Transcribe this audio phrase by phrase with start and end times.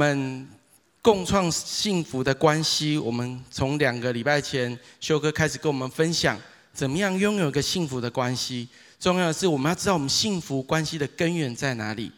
[0.00, 0.46] 我们
[1.02, 2.96] 共创幸福的关系。
[2.96, 6.38] 我们从两个礼拜前，修哥开始跟我们分享，
[6.72, 8.68] 怎么样拥有一个幸福的关系。
[9.00, 12.12] 重要的是，我们要知道我们幸福关系的根源在哪里。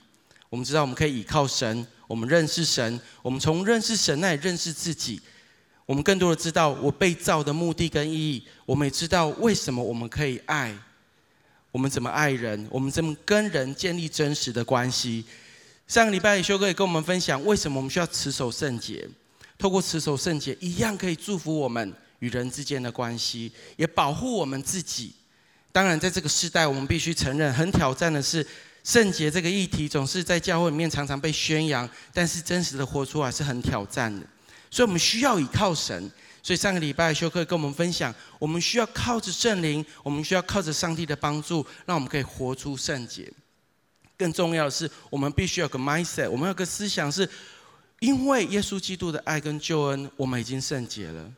[0.51, 5.19] 我们知道我们可以倚靠神，我们认识神，我们从认识神那里认识自己。
[5.87, 8.45] 我们更多的知道我被造的目的跟意义。
[8.67, 10.77] 我们也知道为什么我们可以爱，
[11.73, 15.25] 我们怎么爱人，我们怎么跟人建立真实的关系。
[15.91, 19.09] 上个礼拜，修哥也跟我们分享，为什么我们需要持守圣洁。
[19.59, 25.13] 透过持守圣洁，一样可以祝福我们与人之间的关系，也保护我们自己。
[25.73, 28.47] 当然，在这个时代，我们必须承认，很挑战的是，
[28.85, 34.25] 圣洁这个议题总是在教会里面常常被宣扬，但是真实的活出来是很挑战的。
[34.71, 36.09] 所以，我们需要依靠神。
[36.41, 43.29] 所以，上个礼拜，修哥跟我们分享，我们需要靠着圣灵，我们需要靠着上帝的帮助，让我们可以活出圣洁。
[44.21, 47.27] 更重要的是，我们必须有个 mindset，我们有个思想是，
[48.01, 51.33] 因为耶稣基督的爱跟救恩，我们已经圣洁了。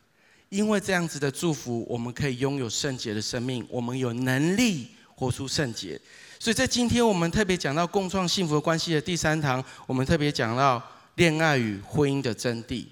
[0.48, 5.98] 因为这样子的祝福，我们可以拥有圣洁的生命，我们有能力活出圣洁。
[6.40, 10.82] 所以在今天，我们特别讲到共创幸福关系的第三堂，我们特别讲到
[11.14, 12.84] 恋爱与婚姻的真谛。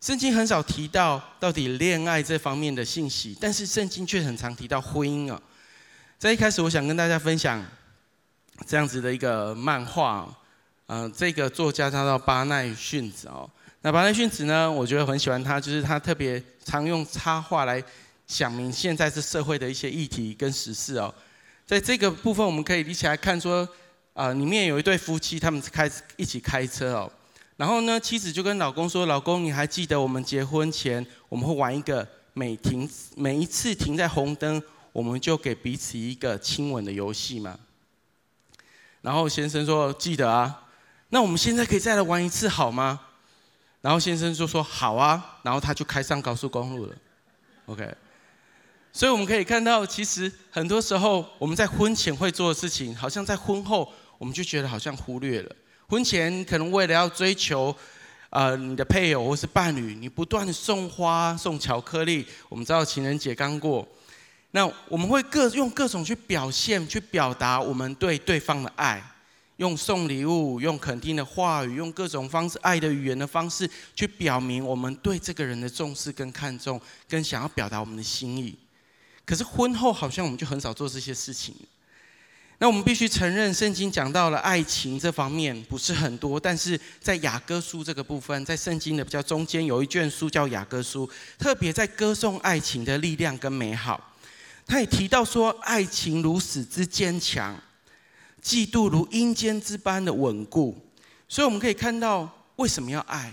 [0.00, 5.42] 圣经很少提到到底恋爱这方面的信息，但是圣经却很常提到婚姻啊。
[6.16, 7.62] 在一开始，我想跟大家分享。
[8.64, 10.26] 这样子的一个漫画，
[10.86, 13.48] 嗯、呃，这个作家他叫巴奈逊子哦。
[13.82, 17.82] 那巴奈逊子呢，我觉得很喜欢他，就是他特别常用插画来
[18.26, 21.14] 讲明现在这社会的一些议题跟时事哦。
[21.64, 23.62] 在这个部分，我们可以一起来看说，
[24.14, 27.12] 啊、呃，里面有一对夫妻，他们开一起开车哦。
[27.56, 37.58] 然后呢，妻子就跟老公说：“老公，你还记得我们结婚前我们会玩一个每停每一次停在红灯，我们就给彼此一个亲吻的游戏吗？”
[39.06, 40.64] 然后先生说：“记得啊，
[41.10, 42.98] 那我们现在可以再来玩一次好吗？”
[43.80, 46.94] 然后先生就说：“好啊。”然后他就开上高速公路了。
[47.66, 47.88] OK，
[48.92, 53.88] 所以我们可以看到，其实很多时候我们在婚前会做的事情，好像在婚后
[54.18, 55.56] 我们就觉得好像忽略了。
[55.86, 57.72] 婚前可能为了要追求，
[58.30, 62.26] 呃，你的配偶或是伴侣，你不断送花、送巧克力。
[62.48, 63.86] 我们知道情人节刚过。
[64.56, 69.04] 那我们会各用各种去表现、去表达我们对对方的爱，
[69.58, 78.56] 用送礼物、用肯定的话语、用各种方式、爱的语言的方式，去表明我们对这个人的重视跟看重，跟想要表达我们的心意。
[79.26, 81.54] 可是婚后好像我们就很少做这些事情。
[82.56, 91.06] 那我们必须承认，圣经讲到了爱情这方面不是很多，但是在雅歌书这个部分，在圣经的比较中间有一卷书叫雅歌书，
[91.38, 94.12] 特别在歌颂爱情的力量跟美好。
[94.66, 97.56] 他也提到说，爱情如死之坚强，
[98.42, 100.76] 嫉妒如阴间之般的稳固。
[101.28, 103.32] 所以我们可以看到，为什么要爱？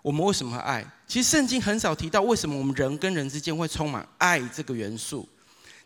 [0.00, 0.82] 我们为什么爱？
[1.06, 5.28] 其实圣经很少提到为什么我们人跟人之间会充满爱这个元素。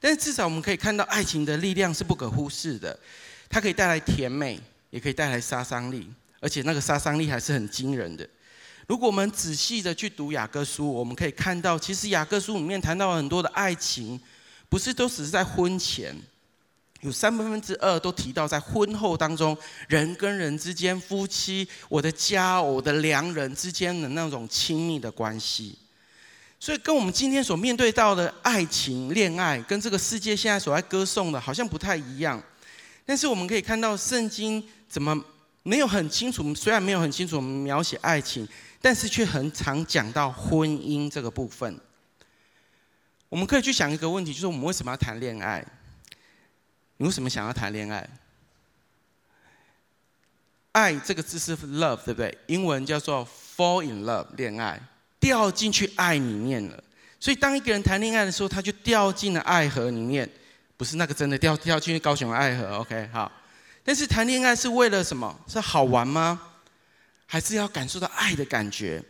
[0.01, 2.97] 但是至少我们可以看到，爱情的力量是不可忽视的。
[3.49, 4.61] 它可以带来甜美，
[4.91, 6.09] 也可以带来杀伤力，
[6.39, 8.29] 而且那个杀伤力还是很惊人的。
[8.87, 14.21] 如果我们仔细的去读雅各书，我们可以看到，其实雅各书里面谈到很多的爱情。
[14.69, 16.15] 不是都只是在婚前，
[17.01, 19.57] 有三分之二都提到在婚后当中，
[19.89, 25.79] 人跟人之间、夫妻、我的家、我的良人之间的那种亲密的关系。
[26.61, 32.43] 所以跟我们今天所面对到的爱情、恋爱，跟这个世界现在所在歌颂的，好像不太一样。
[33.07, 35.17] 但是我们可以看到圣经怎么
[35.63, 38.47] 没有很清楚，虽然没有很清楚我们描写爱情，
[38.83, 41.79] 但是却很常讲到婚姻这个部分。
[43.29, 45.65] 我们可以去想一个问题，就是我们为什么要谈恋爱？
[46.97, 48.09] 你为什么想要谈恋爱？
[50.73, 52.37] 爱这个字是 love，对不对？
[52.47, 54.81] 英文叫做 fall in love，恋爱，
[55.19, 56.83] 掉进去爱里面了。
[57.21, 60.29] 所以当一个人谈恋爱的时候，他就掉进了爱河里面，
[60.77, 63.09] 不是那个真的掉掉进去高雄的爱河，OK？
[63.13, 63.31] 好。
[63.83, 65.39] 但是谈恋爱是为了什么？
[65.49, 66.41] 是好玩吗？
[67.27, 69.03] 还是要感受到爱的感觉？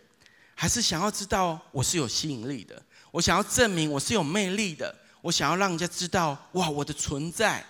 [0.55, 2.82] 还是想要知道我是有吸引力的？
[3.10, 7.64] 我想要证明我是有魅力的，我想要让人家知道哇，我的存在。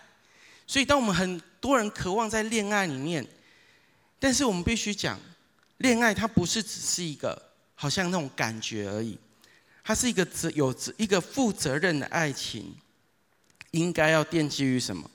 [0.67, 3.27] 所以，当我们很多人渴望在恋爱里面，
[4.19, 5.19] 但是我们必须讲，
[5.79, 7.41] 恋爱它不是只是一个
[7.75, 9.19] 好像那种感觉而已，
[9.83, 12.75] 它是一个责有一个负责任的爱情，
[13.71, 15.11] 应该要奠基于什么？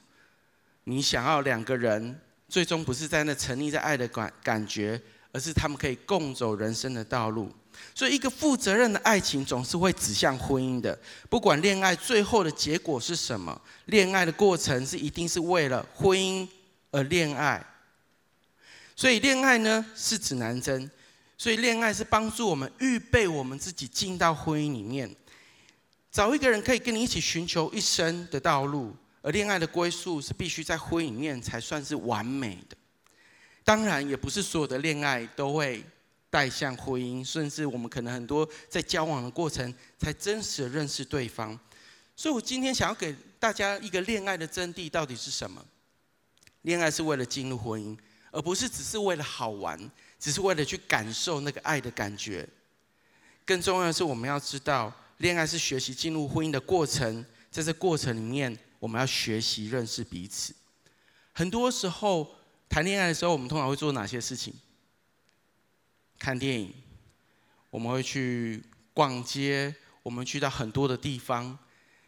[0.86, 2.20] 你想要两个人
[2.50, 5.00] 最终不是在那沉溺在爱的感感觉，
[5.32, 7.54] 而是他们可以共走人生的道路。
[7.96, 10.98] 所以，一个负责任的爱情总是会指向婚姻的。
[11.30, 16.48] 不管恋爱最后的结果是什么，恋爱的过程是一定是为了婚姻
[16.92, 17.64] 而恋爱。
[18.96, 20.90] 所以恋爱呢是指南针，
[21.38, 25.16] 所以恋爱是帮助我们预备我们自己进到婚姻里面，
[26.12, 28.96] 找一个人可以跟你一起寻求一生的道路。
[29.22, 32.76] 而恋爱的归宿是必须在婚姻里面才算是完美的。
[33.64, 35.82] 当然，也不是所有的恋爱都会
[36.34, 41.60] 带向婚姻，甚至我们可能很多在交往的过程才真实的认识对方。
[42.16, 45.64] 所以我今天想要给大家一个恋爱的真谛到底是什么？
[46.64, 47.96] 恋爱是为了进入婚姻，
[48.32, 49.80] 而不是只是为了好玩，
[50.20, 52.50] 只是为了去感受那个爱的感觉。
[53.46, 58.58] 更重要的是，我们要知道，恋爱是学习进入婚姻的过程，在这过程里面。
[58.80, 60.54] 我们要学习认识彼此。
[61.32, 62.36] 很多时候
[62.68, 64.54] 谈恋爱的时候，我们通常会做哪些事情？
[66.24, 66.74] 看电影，
[67.70, 71.60] 我们会去逛街，我们去到很多的地方。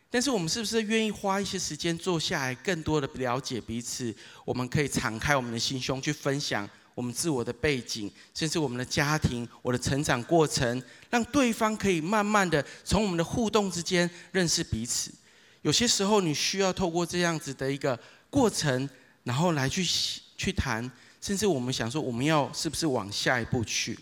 [0.10, 4.16] 但是我们是不是愿意花一些时间坐下来，更多的了解彼此？
[4.46, 15.14] 我们可以敞开我们的心胸去分享我们自我的背景，甚至我们的家庭、我的成长过程，让对方可以慢慢的从我们的互动之间认识彼此。
[15.62, 18.90] 有些时候，你需要透过这样子的一个过程，
[19.24, 19.86] 然后来去
[20.38, 20.90] 去谈，
[21.26, 23.98] 甚至我们想说，我们要是不是往下一步去？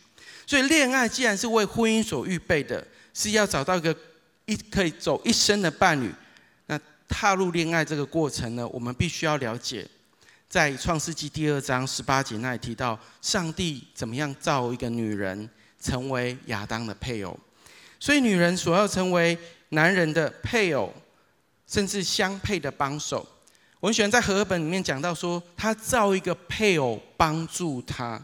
[0.45, 3.95] 所以，恋爱既然是为婚姻所预备的，是要找到一个
[4.45, 6.13] 一可以走一生的伴侣。
[6.65, 6.77] 那
[7.07, 9.87] 踏入恋爱这个过程呢，我们必须要了解，
[10.49, 15.49] 在创世纪第二章十八节那里提到，上帝怎么样造一个女人
[15.81, 17.39] 成为亚当的配偶，
[18.01, 19.37] 所以女人所要成为
[19.69, 20.93] 男人的配偶。
[21.65, 23.25] 甚至相配的帮手，
[23.83, 28.17] 我很喜欢在和合本里面讲到说，他造一个配偶帮助他，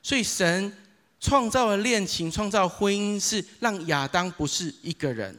[0.00, 0.72] 所以神
[1.18, 5.36] 创造了恋情，创造婚姻，是让亚当不是一个人，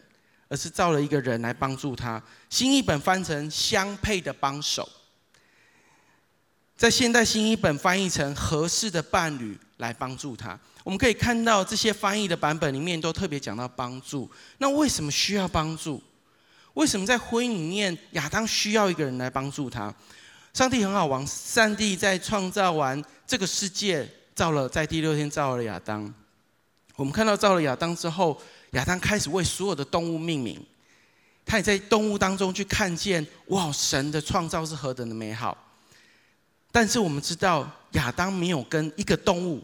[0.50, 2.21] 而是造了一个人来帮助他。
[2.50, 4.86] 新译本翻成相配的帮手，
[6.75, 10.60] 在现代新译本翻译成合适的伴侣来帮助他。
[10.83, 14.30] 我们可以看到这些翻译的版本里面都特别讲到帮助。
[14.57, 16.04] 那为什么需要帮助？
[16.74, 19.94] 为什么在婚姻里面，亚当需要一个人来帮助他？
[20.54, 26.14] 上帝很好玩，上帝在创造完这个世界，造了在第六天造了亚当。
[26.96, 28.40] 我们看到造了亚当之后，
[28.72, 30.64] 亚当开始为所有的动物命名。
[31.46, 35.58] 他也在动物当中去看见，哇，神的创造是何等的美好。
[36.72, 39.62] 但是我们知道，亚当没有跟一个动物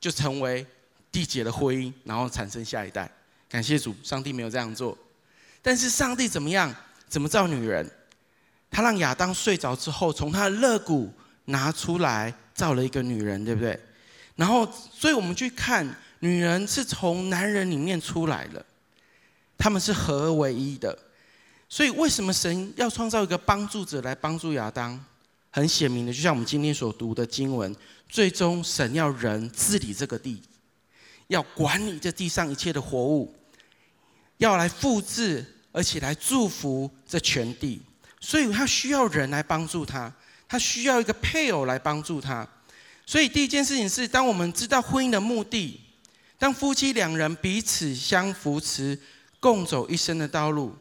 [0.00, 0.64] 就成为
[1.10, 3.10] 缔结了婚姻，然后产生下一代。
[3.48, 4.96] 感谢主，上帝没有这样做。
[5.62, 6.74] 但是上帝怎么样？
[7.08, 7.90] 怎么造女人？
[8.70, 11.10] 他让亚当睡着之后，从他的肋骨
[11.46, 13.78] 拿出来造了一个女人，对不对？
[14.36, 15.88] 然后，所以我们去看，
[16.20, 18.64] 女人是从男人里面出来的，
[19.56, 20.96] 他们是合而为一的。
[21.68, 25.02] 所以，为什么神要创造一个帮助者来帮助亚当？
[25.50, 27.74] 很显明的，就像我们今天所读的经文，
[28.06, 30.42] 最终神要人治理这个地，
[31.28, 33.34] 要管理这地上一切的活物。
[34.38, 37.80] 要来复制，而且来祝福这全地，
[38.20, 40.12] 所以他需要人来帮助他，
[40.48, 42.46] 他需要一个配偶来帮助他。
[43.04, 45.80] 所以第一件事情是，当我们知道婚姻的目的，
[46.38, 48.98] 当夫妻两人彼此相扶持，
[49.40, 50.76] 共走一生的道路，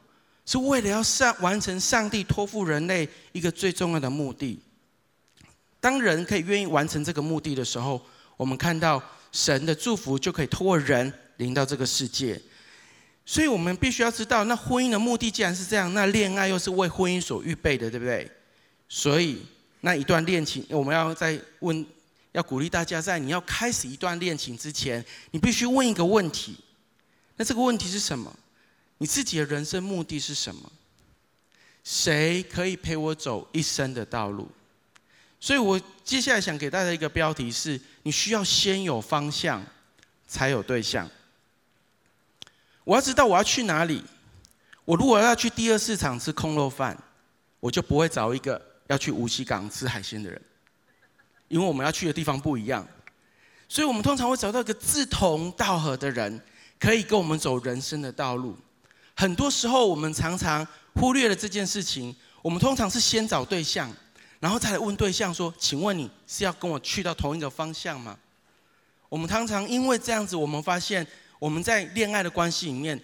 [0.46, 4.60] 是为了要上完成上帝托付人类一个最重要的目的。
[5.80, 8.06] 当人可以愿意完成这个目的的时候，
[8.36, 9.02] 我们看到
[9.32, 12.42] 神的祝福就可以透过人临到这个世界。
[13.30, 18.32] 所以我们必须要知道，那婚姻的目的既然是这样，那恋爱又是为婚姻所预备的，对不对？
[18.88, 19.46] 所以
[19.82, 21.86] 那一段恋情，我们要再问，
[22.32, 26.56] 要鼓励大家，在你要开始一段恋情之前，你必须问一个问题。
[27.36, 28.34] 那这个问题是什么？
[29.00, 30.72] 你自己的人生目的是什么？
[31.84, 34.50] 谁可以陪我走一生的道路？
[35.38, 39.62] 所以我接下来想给大家一个标题是：你需要先有方向，
[40.26, 41.10] 才有对象。
[42.88, 44.02] 我要知道我要去哪里。
[44.86, 46.98] 我如果要去第二市场吃空肉饭，
[47.60, 50.42] 我就不会找一个要去无锡港吃海鲜的人，
[51.50, 52.88] 因为我们要去的地方不一样。
[53.68, 56.42] 所以我们通常会找到一个志同道合的人，
[56.80, 58.56] 可以跟我们走人生的道路。
[59.18, 60.66] 很多时候我们常常
[60.96, 62.16] 忽略了这件事情。
[62.42, 63.92] 我们通常是先找对象，
[64.40, 68.18] 然后再来问对象说：“请问你是要跟我去到同一个方向吗？”
[69.10, 71.06] 我们常常因为这样子，我们发现。
[71.40, 73.00] 我们在恋爱的关系里面，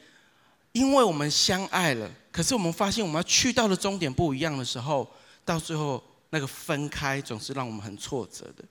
[0.72, 5.10] 因为我们相爱了，可是我们发现我们要去到的终点不一样的时候，
[5.46, 8.64] 到最后那个分开总是让我们很挫折的。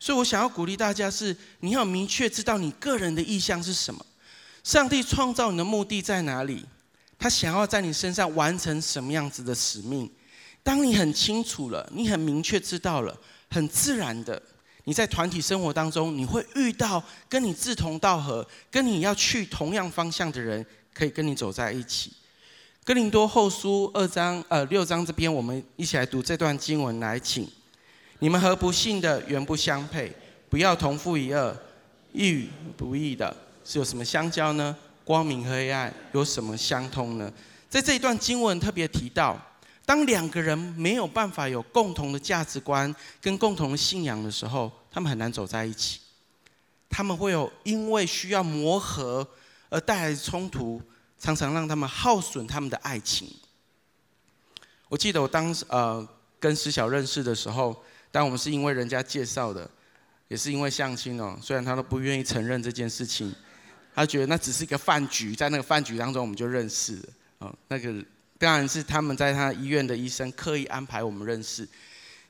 [0.00, 4.04] 所以我想要鼓励大家是，你要明确知道你个人的意向是什么，
[4.62, 6.64] 上帝创造你的目的在哪里，
[7.18, 10.10] 他想要在你身上完成什么样子的使命。
[10.62, 13.14] 当你很清楚了，你很明确知道了，
[13.50, 14.42] 很自然的，
[14.84, 22.12] 你在团体生活当中，你会遇到跟你志同道合、跟你要去同样方向的人，可以跟你走在一起。
[22.84, 27.48] 哥林多后书二章呃六章这边，我们一起来读这段经文来，请
[28.18, 30.12] 你们和不信的原不相配，
[30.50, 31.54] 不要同负一轭，
[32.12, 34.76] 义与不义的是有什么相交呢？
[35.02, 37.32] 光明和黑暗有什么相通呢？
[37.70, 39.40] 在这一段经文特别提到，
[39.86, 46.00] 当两个人没有办法有共同的价值观跟共同的信仰的时候，他们很难走在一起。
[46.88, 49.26] 他们会有因为需要磨合
[49.68, 50.82] 而带来的冲突。
[51.16, 53.26] 常常让他们耗损他们的爱情。
[54.88, 56.06] 我记得我当时呃
[56.38, 57.74] 跟思小认识的时候，
[58.10, 59.70] 但我们是因为人家介绍的，
[60.28, 61.38] 也是因为相亲哦。
[61.40, 63.34] 虽然他都不愿意承认这件事情，
[63.94, 67.08] 他觉得那只是一个饭局，在那个饭局当中我们就认识了。
[67.38, 68.04] 哦，那个
[68.38, 71.68] 当然是他们在他医院的医生刻意安排我们认识。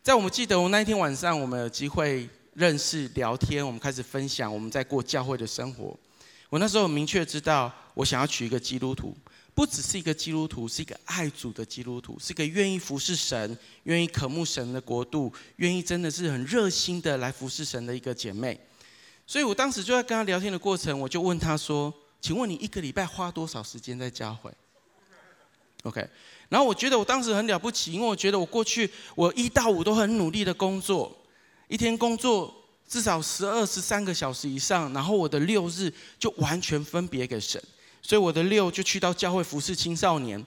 [0.03, 5.99] 在我们记得我那一天晚上，我们有机会认识聊天，我们开始分享我们在过教会的生活。
[6.51, 9.17] 我那时候明确知道，我想要娶一个基督徒，
[9.55, 18.61] 不只是一个基督徒，是一个爱主的基督徒，是一个愿意服侍神、愿意渴慕神的国度、愿意真的是很热心的来服侍神的一个姐妹。
[19.27, 24.53] 所以我当时就在跟她聊天的过程，我就问她说：“请问你一个礼拜花多少时间在教会
[25.85, 26.07] ？”OK，
[26.49, 31.17] 然后我觉得我当时很了不起，因为我觉得我过去我一到五都很努力的工作，
[31.69, 32.53] 一天工作。
[32.87, 37.61] 至少十二、十三个小时以上，然后我的六日就完全分别给神，
[38.03, 40.45] 所以我的六就去到教会服侍青少年。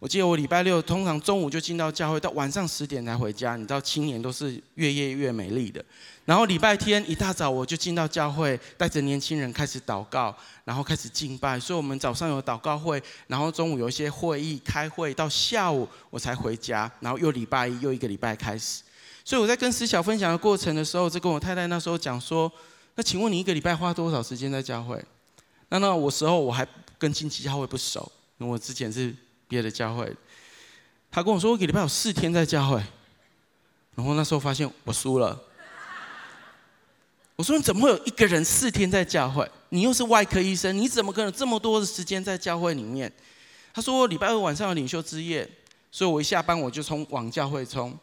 [0.00, 3.56] 我记得我礼拜六通常中午就进到教会，到晚上十点才回家。
[3.56, 5.84] 你知道青年都是越夜越美丽的。
[6.24, 10.32] 然后礼拜天一大早我就进到教会，带着年轻人开始祷告，
[10.64, 11.58] 然后开始敬拜。
[11.58, 16.90] 所以我们早上有祷告会，然后中午有一些会议开会，到下午我才回家。
[17.00, 18.82] 然后又礼拜一又一个礼拜开始。
[19.24, 22.50] 所以我在跟思小分享的过程的时候，就跟我太太那时候讲说
[22.94, 25.02] ：“那请问你一个礼拜花多少时间在教会？”
[25.70, 29.14] 那那我时候我还跟近期教会不熟，因为我之前是
[29.48, 30.14] 别的教会。
[31.10, 32.76] 他跟我说：“我一礼拜有四天在教会。”
[33.96, 35.40] 然后那时候发现我输了。
[37.34, 39.48] 我说：“你怎么会有一个人四天在教会？
[39.70, 43.12] 你又是外科医生，你怎么可能这么多的时间在教会里面？”
[43.72, 45.48] 他说：“我礼拜二晚上有领袖之夜，
[45.90, 47.96] 所以我一下班我就冲往教会冲。”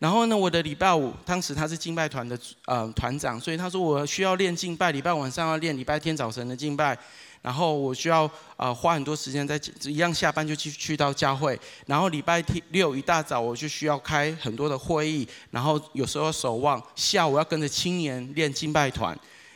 [0.00, 6.98] 然后呢，我的礼拜五，当时他是敬拜团的呃团长，所以他说我需要练敬拜，礼拜晚上要练，礼拜天早晨的敬拜，
[7.44, 8.24] 然后我需要
[8.56, 19.14] 啊、呃、花很多时间在一样下班就去去到教会，然后礼拜天六一大早我就需要开很多的会议，然后有时候守望，下午要跟着青年练敬拜团，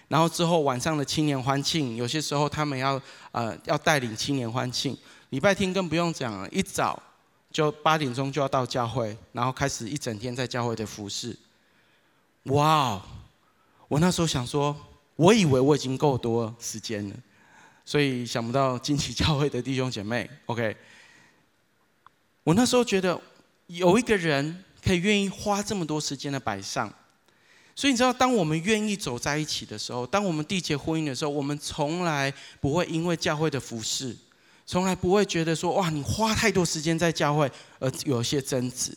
[0.09, 3.01] 然后之后晚上的青年欢庆，有些时候他们要
[3.33, 4.95] 呃要带领青年欢庆，
[5.31, 7.03] 礼拜天更不用讲了，一早。
[7.51, 11.35] 就八点钟就要到教会，然后开始一整天在教会的服侍。
[12.45, 13.01] 哇！
[13.89, 14.77] 我那时候想说，
[15.17, 17.17] 我以为我已经够多时间了，
[17.89, 20.77] 所以想不到近期教会的弟兄姐妹，OK。
[22.45, 23.19] 我那时候觉得
[23.69, 26.93] 有一个人可以愿意花这么多时间的摆上，
[27.75, 32.31] 所以你知道，当我们愿意走在一起的时候，当我们缔结婚姻的时候，我们从来
[32.61, 34.15] 不会因为教会的服侍。
[34.67, 38.95] 从来不会觉得说哇，你花太多时间在教会而有些争执，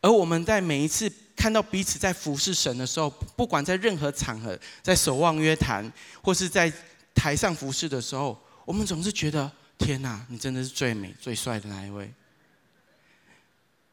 [0.00, 6.72] 而我们在每一次看到彼此在服侍神的时候，不管在任何场合，在守望约谈或是在
[7.18, 12.08] 台上服侍的时候，我们总是觉得天哪，你真的是最美最帅的那一位。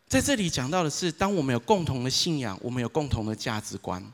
[0.07, 4.13] 在这里讲到的是，当我们有共同的信仰，我们有共同的价值观。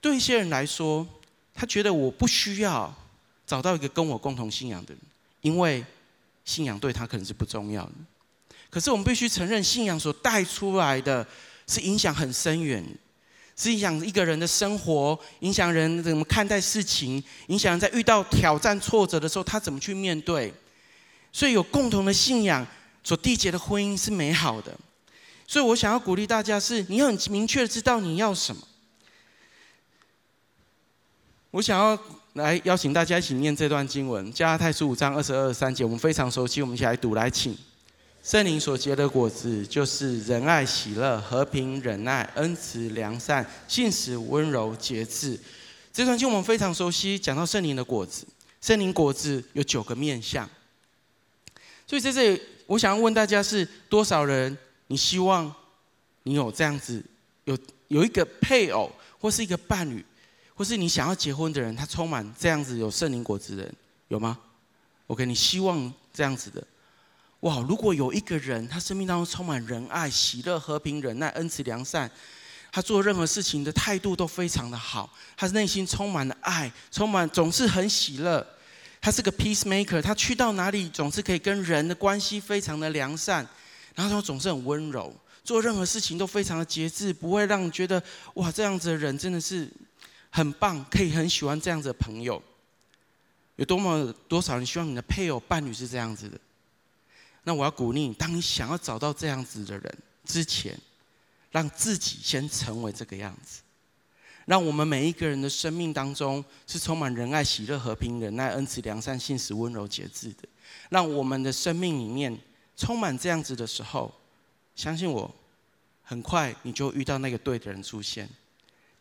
[0.00, 1.06] 对一些人来说，
[1.52, 2.94] 他觉得我不需要
[3.44, 5.02] 找到一个跟我共同信仰的人。
[5.40, 5.84] 因为
[6.44, 7.92] 信仰对他可能是不重要的，
[8.70, 11.26] 可是我们必须承认，信仰所带出来的
[11.66, 12.84] 是影响很深远，
[13.56, 20.52] 是影响一个人的生活，影响人怎么看待事情，影响在遇到挑战挫折的时候，他怎么去面对。
[21.32, 22.66] 所以有共同的信仰
[23.02, 24.72] 所缔结的婚姻是美好的。
[25.46, 28.62] 所以我想要鼓励大家是，你很明确的知道你要什么。
[31.50, 31.98] 我想要。
[32.34, 37.54] 来邀请大家一起念这段经文，加拉太书五章二十二三节，我们非常熟悉，我们一起来读来，请。
[38.22, 45.36] 圣灵所结的果子，就是仁爱、喜乐、和平、忍耐、恩慈、良善、信实、温柔、节制。
[45.92, 48.24] 这段经文我们非常熟悉，讲到圣灵的果子，
[48.60, 50.48] 圣灵果子有九个面相。
[51.84, 54.56] 所以在这里，我想要问大家是多少人？
[54.86, 55.52] 你希望
[56.22, 57.02] 你有这样子，
[57.44, 60.04] 有有一个配偶或是一个伴侣？
[60.54, 63.74] 或是你想要结婚的人，他充满这样子有圣灵果子的人，
[64.06, 64.38] 有吗
[65.08, 66.64] ？OK，你希望这样子的，
[67.42, 67.64] 哇！
[67.68, 72.10] 如果有一个人，他生命当中充满仁爱、喜乐、和平、忍耐、恩慈、良善，
[72.70, 78.46] 他做任何事情的态度都非常的好，他内心充满了爱，充满总是很喜乐。
[79.00, 83.44] 他是个 peacemaker，他去到哪里总是可以跟人的关系非常的良善，
[83.96, 88.00] 然后他总是很温柔，做任何事情都非常的节制，不会让人觉得
[88.34, 89.68] 哇，这样子的人真的是
[90.30, 92.40] 很棒，可以很喜欢这样子的朋友。
[93.56, 96.38] 有多么多少人希望你的配偶伴侣是这样子的？
[97.44, 100.78] 那我要鼓励你，当你想要找到这样子的人之前，
[101.50, 103.60] 让自己先成为这个样子，
[104.46, 110.48] 让我们每一个人的生命当中是充满仁爱、喜乐、和平、忍耐、恩慈、良善、信实、温柔、节制的。
[110.88, 112.38] 让我们的生命里面
[112.76, 114.12] 充满这样子的时候，
[114.74, 115.32] 相信我，
[116.02, 118.28] 很快你就遇到那个对的人出现，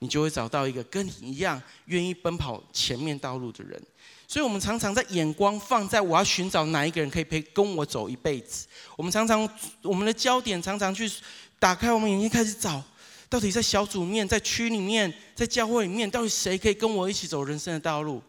[0.01, 3.81] 你就会找到一个跟你一样愿意奔跑前面道路的人。
[4.27, 8.67] 所以，我们常常在眼光放在我要寻找哪一个人可以陪跟我走一辈子。
[8.96, 9.50] 我们常常
[9.81, 11.10] 我们的焦点常常去。
[11.60, 12.84] 打开我们眼睛，开始找，
[13.29, 18.20] 到底在小组面、在区里面、在教会里面，到底谁可以跟我一起走人生的道路？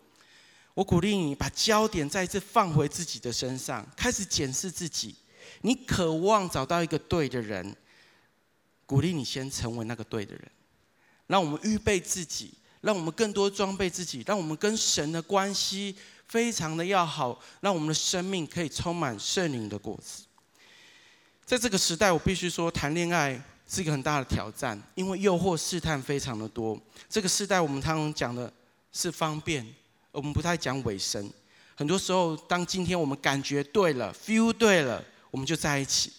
[0.75, 5.15] 我鼓励你把焦点再一次放回自己的身上，开始检视自己。
[5.63, 7.75] 你渴望找到一个对的人，
[8.85, 10.51] 鼓励你先成为那个对的人。
[11.33, 15.97] 让我们预备自己，让我们更多装备自己，让我们跟神的关系
[16.29, 20.25] 非常的要好，让我们的生命可以充满圣灵的果子。
[21.47, 26.79] 在这个时代，我必须说，谈恋爱是一个很大的挑战，因为诱惑试探非常的多。
[27.09, 28.53] 这个时代，我们常常讲的
[28.93, 29.67] 是方便，
[30.11, 31.33] 我们不太讲尾声。
[31.75, 36.11] 很多时候，当今天我们感觉对了，feel 对了，我们就在一起；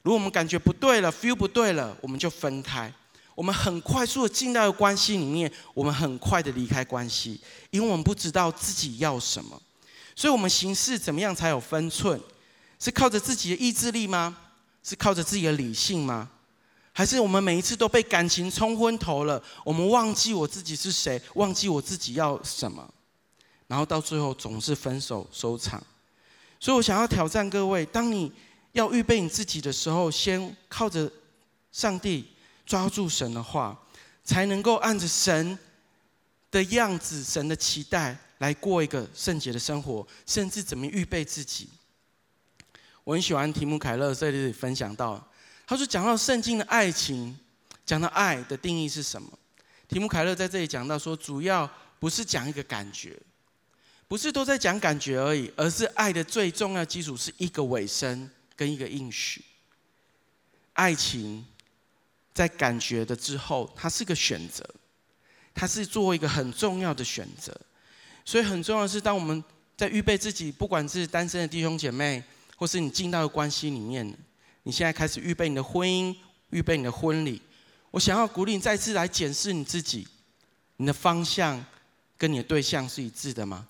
[0.00, 2.90] 如果我们感觉不对了，feel 不对了，我们就分开。
[3.38, 7.40] 我们很快速的进到关系里面，我们很快的离开关系，
[7.70, 9.62] 因为我们不知道自己要什么。
[10.16, 12.20] 所以，我们行事怎么样才有分寸？
[12.80, 14.36] 是靠着自己的意志力吗？
[14.82, 16.28] 是靠着自己的理性吗？
[16.92, 19.40] 还是我们每一次都被感情冲昏头了？
[19.64, 22.92] 我们忘记我自己是谁，忘记我自己要什么，
[23.68, 25.80] 然后到最后总是分手收场。
[26.58, 28.32] 所以我想要挑战各位：当你
[28.72, 31.08] 要预备你自己的时候，先靠着
[31.70, 32.26] 上帝
[32.68, 33.76] 抓住神的话，
[34.22, 35.58] 才能够按着神
[36.50, 41.70] 的样子、神的期待来过一个圣洁的生活，甚至怎么预备自己。
[43.04, 45.26] 我很喜欢提姆凯勒在这里分享到，
[45.66, 47.34] 他说讲到圣经的爱情，
[47.86, 49.32] 讲到爱的定义是什么？
[49.88, 53.18] 提姆凯勒在这里讲到说，主要不是讲一个感觉，
[54.06, 59.42] 不是都在讲感觉而已，而是爱的最重要基础是一个尾声跟一个应许。
[60.74, 61.44] 爱情
[62.38, 64.64] 在感觉的之后，它是个选择，
[65.52, 67.52] 它是做一个很重要的选择。
[68.24, 69.42] 所以很重要的是，当我们
[69.76, 72.22] 在预备自己，不管是单身的弟兄姐妹。
[72.60, 74.04] 或是你进到的关系里面，
[74.64, 76.12] 你现在开始预备你的婚姻，
[76.50, 77.40] 预备你的婚礼。
[77.92, 80.08] 我想要鼓励你再次来检视你自己，
[80.78, 81.64] 你的方向
[82.16, 83.68] 跟你的对象是一致的吗？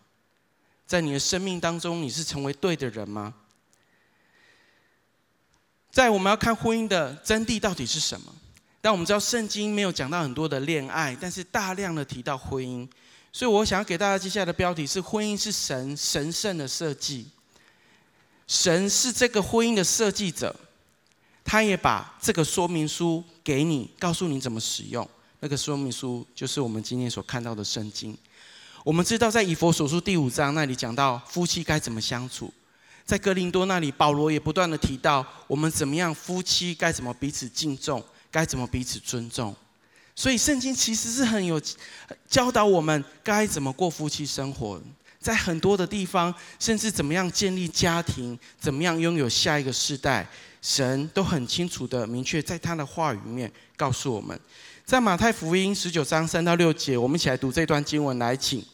[0.86, 3.34] 在你的生命当中，你是成为对的人吗？
[5.90, 8.34] 在我们要看婚姻的真谛到底是什么？
[8.80, 12.88] 但我们知道圣经没有讲到很多的恋爱，但是大量的提到婚姻，
[13.32, 17.26] 所以我想要给大家接下来的标题是：婚姻是神神圣的设计。
[18.46, 20.54] 神是这个婚姻的设计者，
[21.44, 25.06] 他也把这个说明书给你，告诉你怎么使用。
[25.40, 28.16] 那个说明书就是我们今天所看到的圣经。
[28.84, 32.50] 我们知道，在以弗所书第五章那里讲到夫妻该怎么相处，
[33.04, 39.54] 在哥林多那里，保罗也不断的提到我们怎么样夫妻该怎么彼此敬重，该怎么彼此尊重。
[40.14, 41.60] 所以，圣经其实是很有
[42.28, 44.80] 教导我们该怎么过夫妻生活。
[45.20, 50.26] 在很多的地方，甚至怎么样建立家庭，怎么样拥有下一个世代，
[50.62, 54.38] 神都很清楚的明确在他的话语面告诉我们。
[54.84, 58.64] 在马太福音十九章三到六节，我们一起来读这段经文，来，请。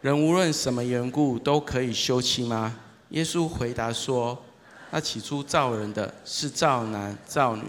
[0.00, 2.78] 人无论什么缘故都可以休妻吗？
[3.10, 4.43] 耶稣回答说：
[4.94, 7.64] 他起初造人的是造男造女，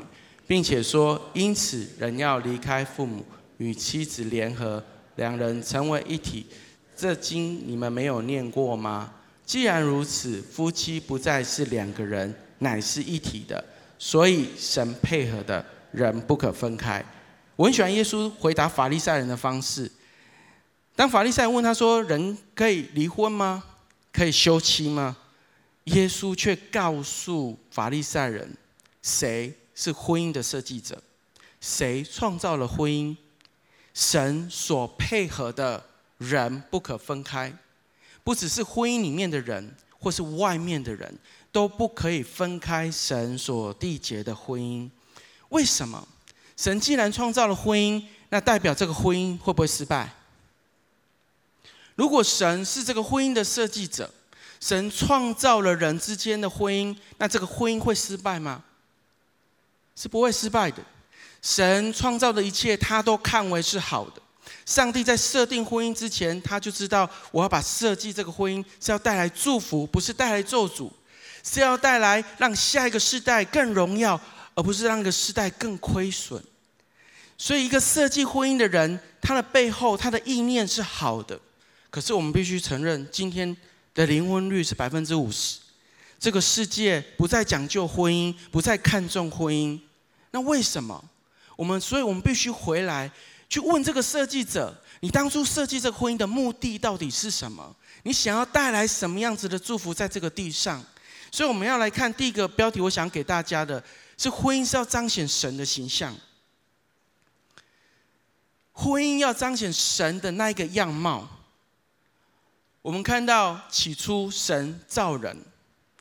[0.46, 3.26] 并且说，因此人要离开父母，
[3.58, 4.84] 与妻子联合。
[5.16, 6.46] 两人成为一体，
[6.96, 9.12] 这经你们没有念过吗？
[9.44, 13.66] 既然如此，夫妻不再是两个人，乃是一体的。
[13.98, 17.04] 所以神配合的人不可分开。
[17.56, 19.92] 我很喜欢耶稣回答法利赛人的方式。
[20.96, 23.64] 当法利赛问他说：“人可以离婚吗？
[24.14, 25.18] 可以休妻吗？”
[25.86, 28.58] 耶稣却告诉法利赛人
[29.02, 31.02] ：“谁是婚姻的设计者？
[31.62, 33.16] 谁创造了婚姻？”
[33.94, 35.82] 神所配合的
[36.18, 37.58] 人不可分开，
[38.24, 41.18] 不只是婚姻里面的人，或是外面的人，
[41.52, 44.90] 都不可以分开神所缔结的婚姻。
[45.50, 46.06] 为什么？
[46.58, 50.14] 神既然创造了婚姻，那代表这个婚姻会不会失败？
[51.96, 54.14] 如果神是这个婚姻的设计者，
[54.60, 58.64] 神创造了人之间的婚姻，那这个婚姻会失败吗？
[59.96, 60.84] 是不会失败的。
[61.42, 64.22] 神创造的一切，他都看为是好的。
[64.66, 70.90] 上帝在设定婚姻之前，他就知道我要把设计这个婚姻是要带来祝福，不是带来咒诅，
[71.44, 74.20] 是要带来让下一个世代更荣耀。
[74.58, 76.42] 而不是让一个世代更亏损，
[77.38, 81.38] 所以一个设计婚姻的人，他的背后他的意念是好的，
[81.90, 83.54] 可是我们必须承认，今天
[83.96, 85.58] 的离婚率是百分之五十，
[86.20, 89.80] 这个世界不再讲究婚姻，不再看重婚姻，
[90.30, 91.04] 那为什么？
[91.56, 93.10] 我们所以，我们必须回来
[93.50, 97.76] 去问这个设计者：你当初设计这个婚姻的目的到底是什么？
[98.04, 100.84] 你想要带来什么样子的祝福在这个地上？
[101.32, 103.84] 所以，我们要来看第一个标题，我想给大家的。
[104.18, 106.16] 是婚姻是要彰显神的形象，
[108.72, 111.28] 婚姻要彰显神的那一个样貌。
[112.86, 115.36] 我们看到起初神造人，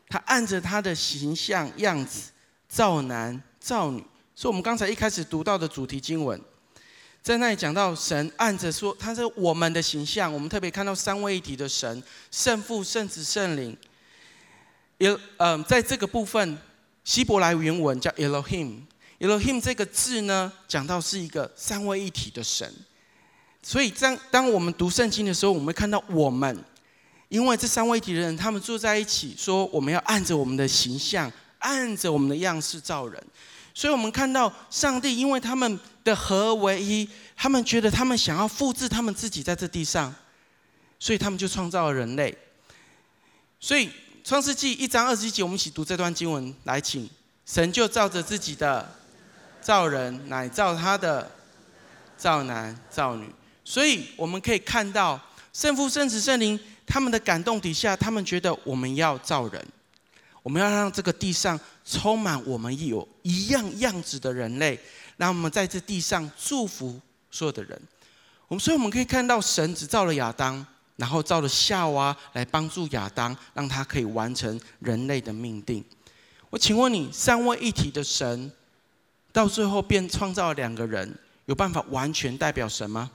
[0.06, 2.30] 他按着他的形象样子
[2.68, 6.38] 造男造女，所以我们刚才一开始读到的主题经文，
[7.22, 13.74] 在那里讲到神按着说他是我们的形象，我们特别看到三位一体的神，圣父、圣子、圣灵，
[14.98, 16.58] 也嗯、在这个部分。
[17.02, 22.70] 希伯来原文叫 Elohim，Elohim 这个字呢，讲到是一个三位一体的神。
[23.62, 26.62] 所以当当我们读圣经的时候，我们会看到我们，
[27.28, 33.22] 因为这三位一体的人，他们住在一起，说我们要按着我们的形象，按着我们的样式造人。
[33.72, 40.14] 所以我们看到上帝，因为他们的合为一，他们觉得他们想要复制他们自己在这地上，
[40.98, 42.36] 所以他们就创造了人类。
[43.60, 43.90] 所以。
[44.26, 46.54] 创世纪一章二十一节，我们一起读这段经文。
[46.64, 47.06] 来，请
[47.44, 48.90] 神就照着自己的
[49.60, 51.30] 造人，乃造他的
[52.16, 53.28] 造男造女。
[53.66, 55.20] 所以我们可以看到，
[55.52, 59.66] 圣父、圣子、圣灵他们的感动底下，他们觉得我们要造人，
[60.42, 64.78] 我们要让这个地上充满我们有一样样子的人类，
[65.16, 67.80] 让我们在这地上祝福所有的人。
[68.48, 70.66] 我们所以我们可以看到，神只造了亚当。
[70.96, 75.84] 然后造了夏娃来帮助亚当，让他可以完成人类的命定。
[76.50, 78.52] 我请问你，三位一体的神，
[79.32, 81.12] 到最后便创造了两个人，
[81.46, 83.10] 有办法完全代表神吗？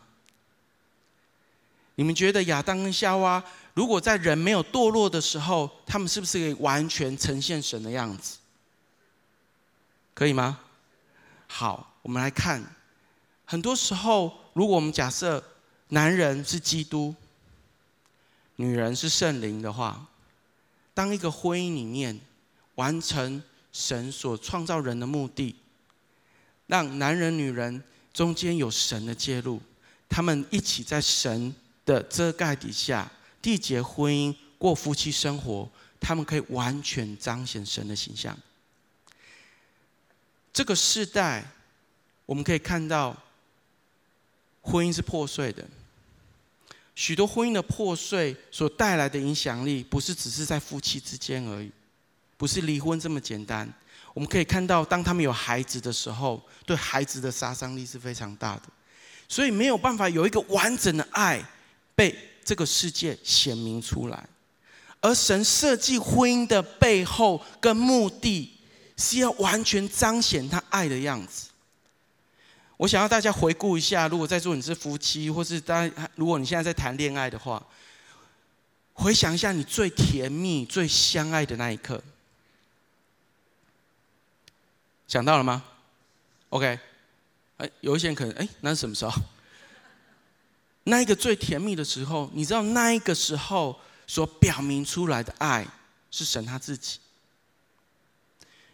[2.00, 8.38] 你们觉得亚当跟夏娃，如果在人没有堕落的时候，他们是不是可以完全呈现神的样子？
[10.14, 10.62] 可以吗？
[11.48, 12.64] 好，我们来看，
[13.44, 15.44] 很多时候，如果我们假设
[15.90, 17.14] 男人是基督。
[18.56, 20.08] 女人是圣灵的话，
[20.94, 22.18] 当一个婚姻里面
[22.76, 25.54] 完成神所创造人的目的，
[26.68, 27.84] 让男人女人
[28.14, 29.62] 中间有神的介入，
[30.08, 31.54] 他们一起在神
[31.90, 35.68] 的遮盖底下缔结婚姻，过夫妻生活，
[36.00, 38.38] 他们可以完全彰显神的形象。
[40.54, 41.44] 这个世代，
[42.28, 43.18] 我们可以看到
[44.62, 45.68] 婚姻是破碎的。
[46.94, 51.72] 许多婚姻的破碎所带来的影响力，不是只是在夫妻之间而已，
[52.38, 53.68] 不是离婚这么简单。
[54.14, 58.64] 我们可以看到，当他们有孩子的时候，对孩子的杀伤力是非常大的。
[59.28, 61.44] 所以没有办法有一个完整的爱
[62.00, 64.26] 被这个世界显明出来。
[65.02, 68.58] 而神设计婚姻的背后跟目的，
[68.96, 71.50] 是要完全彰显他爱的样子。
[72.78, 77.62] 我想要大家回顾一下，如果在座你是夫妻，或是当如果你现在在谈恋爱的话，
[78.94, 82.02] 回想一下你最甜蜜、最相爱的那一刻，
[85.06, 85.66] 想到了吗
[86.48, 86.80] ？OK，
[87.58, 89.12] 哎，有一些人可能哎，那是什么时候？
[90.90, 95.66] 那一个最甜蜜的时候，你知道那一个时候所表明出来的爱
[96.12, 97.00] 是神他自己。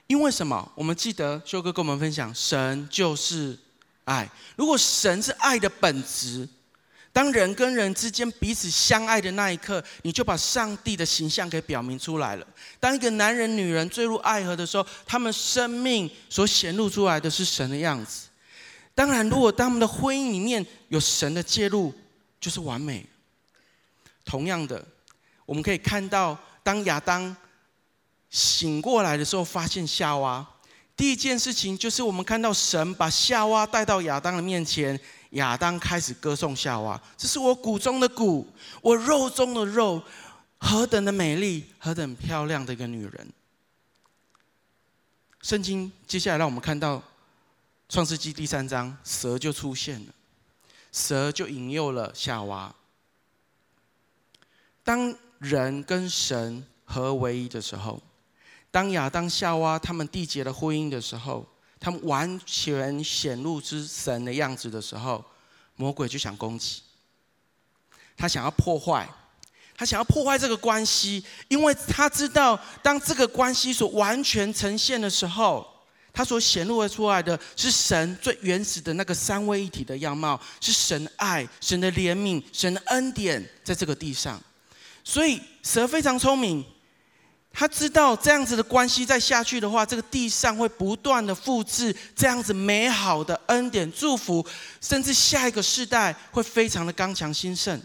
[0.08, 0.72] 因为什么？
[0.76, 3.58] 我们记得修哥跟我们分享，神就是。
[4.06, 6.48] 爱，如果神是爱的本质，
[7.12, 12.46] 当人跟人之间彼此相爱的那一刻，你就把上帝的形象给表明出来了。
[12.80, 18.28] 当一个男人、女人坠入爱河的时候，他们生命所显露出来的是神的样子。
[18.94, 21.92] 当然，如果他们的婚姻里面有神的介入，
[22.46, 23.04] 就是完美。
[24.24, 24.86] 同样的，
[25.48, 27.36] 我们可以看到，当亚当
[28.30, 30.46] 醒过来的时候，发现夏娃。
[30.96, 35.00] 第一件事情就是，我们看到神把夏娃带到亚当的面前，
[35.32, 38.48] 亚当开始歌颂夏娃：“这是我骨中的骨，
[38.80, 40.00] 我肉中的肉，
[40.60, 43.28] 何等的美丽，何等漂亮的一个女人。”
[45.42, 47.02] 圣经接下来让我们看到
[47.90, 50.14] 创世纪第三章，蛇就出现了，
[50.96, 52.74] 蛇就引诱了夏娃。
[54.82, 58.02] 当人跟神合为一的时候，
[58.72, 61.46] 当亚当夏娃他们缔结了婚姻的时候，
[61.82, 65.22] 他们完全显露出神的样子的时候，
[65.76, 66.82] 魔鬼就想攻击，
[68.16, 69.06] 他想要破坏。
[69.78, 75.75] 他想要破坏这个关系，因为他知道，当这个关系所完全呈现的时候，
[76.16, 84.42] 他所显露出来的是神最原始的那个三位一体的样貌，是神爱、神的怜悯、神的恩典在这个地上。
[85.04, 86.64] 所以蛇非常聪明，
[87.52, 94.46] 他知道这样子的关系再下去的话，这个地上会不断的复制这样子美好的恩典祝福，
[94.80, 97.80] 甚至下一个世代会非常的刚强兴盛。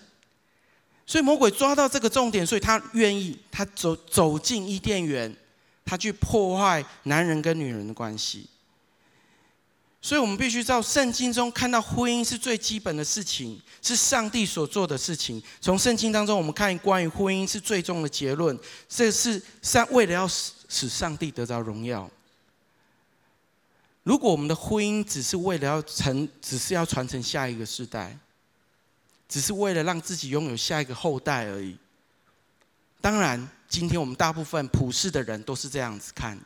[1.05, 5.37] 所以魔鬼抓到这个重点，所以他愿意，他走走进伊甸园，
[5.85, 8.49] 他去破坏男人跟女人的关系。
[10.03, 15.43] 所以我们必须知道，圣经中看到婚姻是最基本的事情，是上帝所做的事情。
[15.61, 22.11] 从圣经当中，我们看关于婚姻是最终的结论，这是上为了要使使上帝得着荣耀。
[24.03, 28.17] 如果我们的婚姻只是为了要承，只是要传承下一个世代。
[29.29, 31.77] 只是为了让自己拥有下一个后代而已。
[33.01, 36.39] 当然，今天我们大部分普世的人都是这样子看。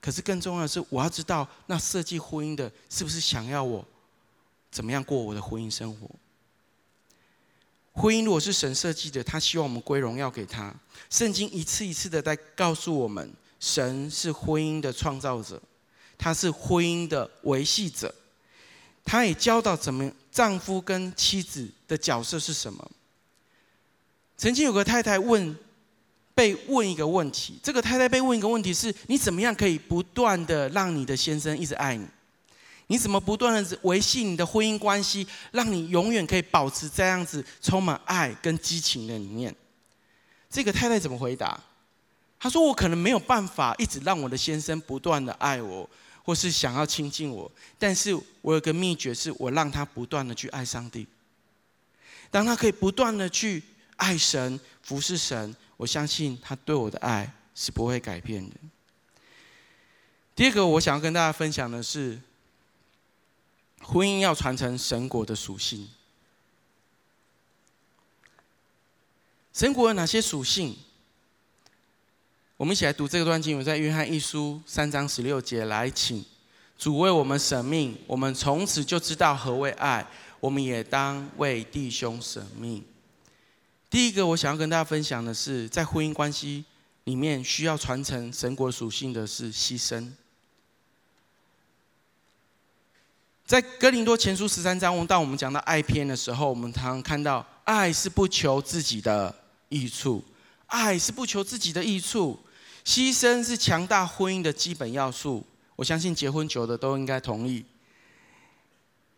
[0.00, 3.84] 可是更重要的是，我要知道那设计婚姻的是不是想要我
[4.70, 6.08] 怎么样过我的婚姻生活？
[7.92, 10.72] 婚姻如果是神设计的，他希望我们归荣耀给他。
[11.10, 15.60] 圣经一次一次的在告诉我们，神是婚姻的创造者，
[16.16, 18.14] 他是婚姻的维系者。
[19.04, 22.88] 他也教导怎么丈夫跟妻子的角色是什么。
[24.38, 25.54] 曾经有个太太问，
[26.34, 32.06] 被问一个问题，这个太太被问一个问题是：你怎么样可以不断的让你的先生一直爱你？
[32.86, 39.54] 你怎么不断的维系你的婚姻关系，让你永远可以保持这样子充满爱跟激情的里面？
[40.48, 41.60] 这个太太怎么回答？
[42.38, 45.90] 她说：我可能没有办法一直让我的先生不断的爱我。
[46.24, 51.06] 或是想要亲近我，但是我有个秘诀，是我让他不断的去爱上帝。
[52.30, 53.62] 当他可以不断的去
[53.98, 58.56] 爱神、服侍神，我相信他对我的爱是不会改变的。
[60.34, 62.20] 第二个，我想要跟大家分享的是，
[63.82, 65.88] 婚姻要传承神国的属性。
[69.52, 70.76] 神国有哪些属性？
[72.56, 76.24] 我们一起来读这个段经文，在约翰一书三章十六节，来，请
[76.76, 80.06] 主为我们舍命，我们从此就知道何为爱，
[80.38, 82.84] 我们也当为弟兄舍命。
[83.90, 86.64] 第一个，我想要跟大家分享的是，在婚姻关系
[87.04, 90.12] 里面需要传承神国属性的是牺牲。
[93.46, 99.34] 在哥林多前书十三章，当我们讲到爱篇的时候，我们常常看到，爱是不求自己的
[99.70, 100.22] 益处，
[100.66, 102.38] 爱是不求自己的益处。
[102.84, 105.42] 牺牲是强大婚姻的基本要素，
[105.76, 107.64] 我相信结婚久的都应该同意。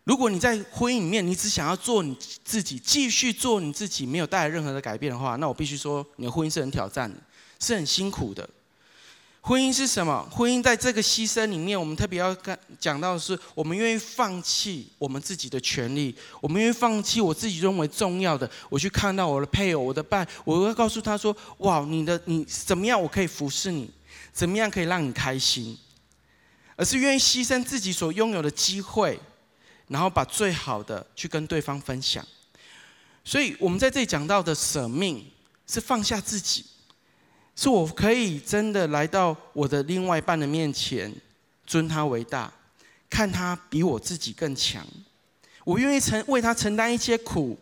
[0.05, 7.17] 如果你在婚姻里面，你只想要做你自己，继续做你自己，没有带来任何的改变的话，那我必须说，你的婚姻是很挑战的，
[7.61, 8.49] 是很辛苦的。
[9.43, 10.29] 婚姻是什么？
[10.31, 12.37] 婚姻在这个牺牲里面，我们特别要
[12.79, 18.51] 讲到的是，我们愿意放弃我们自己的权利，我们愿意放弃我自己认为重要的。
[18.69, 23.01] 我去看到我的配偶，我的伴，我会告诉他说：“哇，你的你怎么样？
[23.01, 23.91] 我可以服侍你，
[24.33, 25.79] 怎么样可以让你开心？”
[26.77, 29.19] 而是愿意牺牲自己所拥有的机会，
[29.91, 32.27] 然后把最好的去跟对方分享。
[33.25, 35.31] 所以，我们在这里讲到的舍命，
[35.67, 36.65] 是放下自己。
[37.57, 41.15] 是我可以真的来到我的另外一半的面前，
[41.67, 42.51] 尊他为大，
[43.11, 44.87] 看他比我自己更强，
[45.65, 47.59] 我愿意承为他承担一些苦，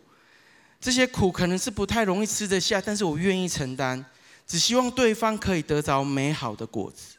[0.79, 4.05] 这些苦可能是不太容易吃得下，但是我愿意承担，
[4.47, 7.17] 只希望对方可以得着美好的果子。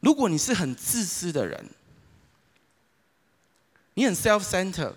[0.00, 1.64] 如果你是很自私的人，
[3.94, 4.92] 你很 self center，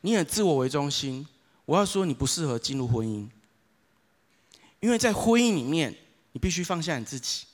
[0.00, 1.26] 你很自我为中心，
[1.64, 3.28] 我要说你不适合进入婚姻，
[4.80, 5.94] 因为在婚姻里面。
[6.32, 7.46] 你必须放下你自己，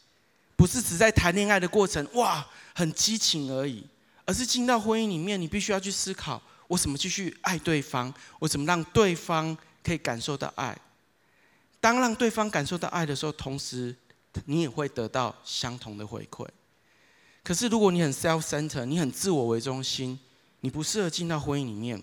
[0.56, 2.44] 不是只在谈恋爱的过程哇
[2.74, 3.86] 很激情而已，
[4.26, 8.12] 而是进到婚姻里面，你必须要去思考：我怎么继续爱对方？
[8.40, 10.76] 我怎么让对方可以感受到爱？
[11.80, 13.94] 当让对方感受到爱的时候，同时
[14.44, 16.44] 你也会得到相同的回馈。
[17.44, 20.18] 可是如果你很 self center，你很自我为中心，
[20.64, 22.02] 你不适合进到婚姻里面。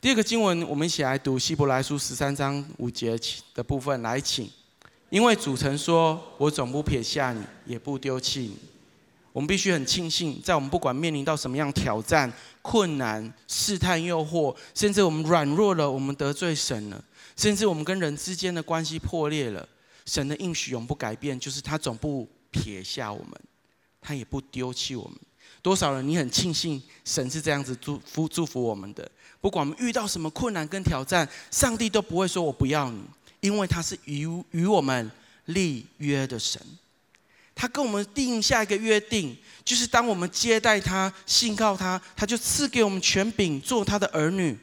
[0.00, 3.18] 第二个经文，我们一起来读希伯来书十三章五节
[3.52, 4.48] 的部分，来请。
[5.10, 8.56] 因为主曾说：“我总不撇下你，也不丢弃你。”
[9.34, 19.68] 我们必须很庆幸，在我们不管面临到什么样挑战、困难、试探、诱惑，甚至我们软弱了，我们得罪神了，甚至我们跟人之间的关系破裂了，
[20.04, 23.32] 神的应许永不改变，就是他总不撇下我们，
[24.00, 25.18] 他也不丢弃我们。
[25.66, 29.10] 多少人你很庆幸神是这样子祝福祝福我们的？
[29.40, 33.02] 不管我们遇到什么困难跟挑战，上帝都不会说我不要你。
[33.40, 35.10] 因为他是与与我们
[35.46, 36.62] 立约的神，
[37.52, 44.56] 他跟我们定下一个约定，就是当我们接待他、信靠他，他就赐给我们权柄做他的儿女。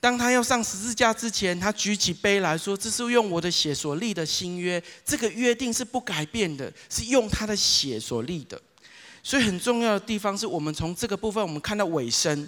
[0.00, 8.58] 当他要上十字架之前，他举起杯来说：“这是用我的血所立的新约，这个约定是不改变的，是用他的血所立的。”
[9.24, 12.46] 所以很重要的地方是我们从这个部分，我们看到尾声。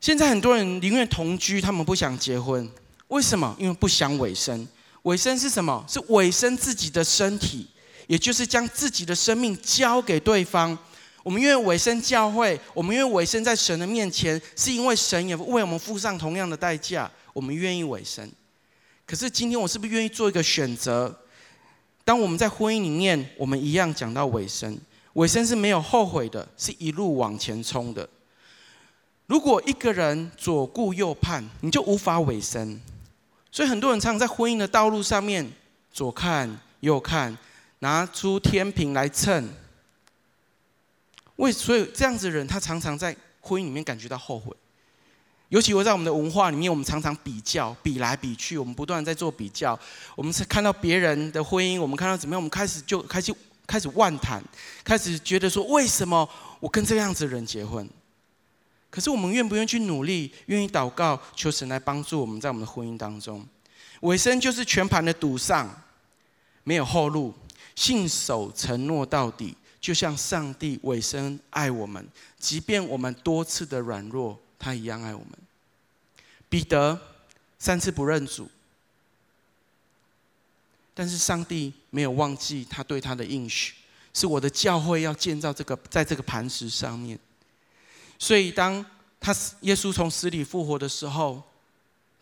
[0.00, 2.68] 现在很多人宁愿同居，他们不想结婚。
[3.08, 3.54] 为什么？
[3.56, 4.66] 因为不想尾声。
[5.02, 5.86] 尾声是什么？
[5.88, 7.68] 是尾声自己的身体，
[8.08, 10.76] 也就是将自己的生命交给对方。
[11.22, 17.08] 我们愿意尾声教会，我们愿意尾声在神的面前，是因为神也为我们付上同样的代价。
[17.32, 18.28] 我们愿意尾声。
[19.06, 21.16] 可是今天我是不是愿意做一个选择？
[22.04, 24.76] 当我们在婚姻里面，我们一样讲到尾声，
[25.14, 28.08] 委身是没有后悔的，是一路往前冲的。
[29.26, 32.80] 如果一个人左顾右盼，你就无法委身。
[33.50, 35.48] 所以很多人常常在婚姻的道路上面
[35.92, 37.36] 左看右看，
[37.78, 39.48] 拿出天平来称。
[41.36, 44.52] 为所以这样子的人，他常常在婚姻里面感觉到后悔。
[45.48, 49.78] 尤其我在我们的文化里面，我们常常比较，比来比去，我们不断在做比较。
[50.16, 53.32] 我们是看到别人的婚姻，我们看到怎么样，我们开始就开始
[53.66, 54.42] 开始妄谈，
[54.82, 56.28] 开始觉得说，为什么
[56.60, 57.88] 我跟这样子的人结婚？
[58.90, 63.44] 可是我们愿不愿意去努力，愿意祷告，求神来帮助我们在我们的婚姻当中，
[64.02, 65.82] 委身就是全盘的赌上，
[66.62, 67.34] 没有后路，
[67.74, 72.06] 信守承诺到底，就像上帝委身爱我们，
[72.38, 75.30] 即便我们多次的软弱，他一样爱我们。
[76.48, 76.96] 彼得
[77.58, 78.48] 三次不认主，
[80.94, 83.74] 但是上帝没有忘记他对他的应许，
[84.12, 87.18] 是我的教会要建造这个，在这个磐石上面。
[88.18, 88.84] 所以，当
[89.20, 91.42] 他耶稣从死里复活的时候，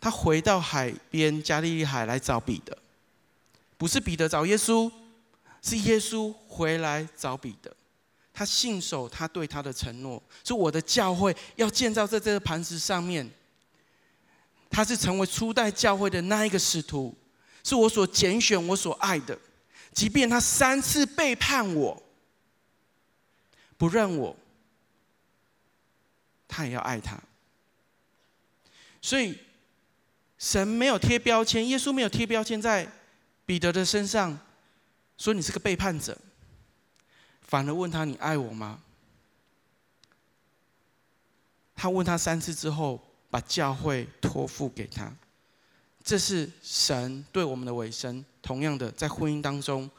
[0.01, 2.77] 他回到海边加利利海来找彼得，
[3.77, 4.91] 不是彼得找耶稣，
[5.61, 7.71] 是耶稣回来找彼得。
[8.33, 13.29] 他信守他对他的承诺，是我的教会要建造在这个磐石上面。
[14.71, 17.15] 他是成为初代教会的那一个使徒，
[17.63, 19.37] 是我所拣选、我所爱的。
[19.93, 22.03] 即便他三次背叛我，
[23.77, 24.35] 不认我。
[26.55, 27.19] 他也要爱他，
[29.01, 29.35] 所以
[30.37, 32.87] 神没有贴标签，耶稣没有贴标签在
[33.43, 34.37] 彼得的身上，
[35.17, 36.15] 说你是个背叛者，
[37.41, 38.83] 反而问他：“你爱我吗？”
[41.73, 45.11] 他问他三次之后，把教会托付给他，
[46.03, 48.23] 这是神对我们的委身。
[48.41, 49.89] 同样的，在婚姻当中，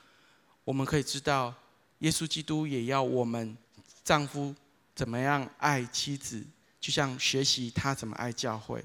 [0.65, 1.55] 我们可以知道，
[2.01, 3.57] 耶稣基督也要我们
[4.05, 4.55] 丈夫。
[4.95, 6.41] 怎么样爱妻子，
[6.81, 8.81] 就像学习他怎么爱教会。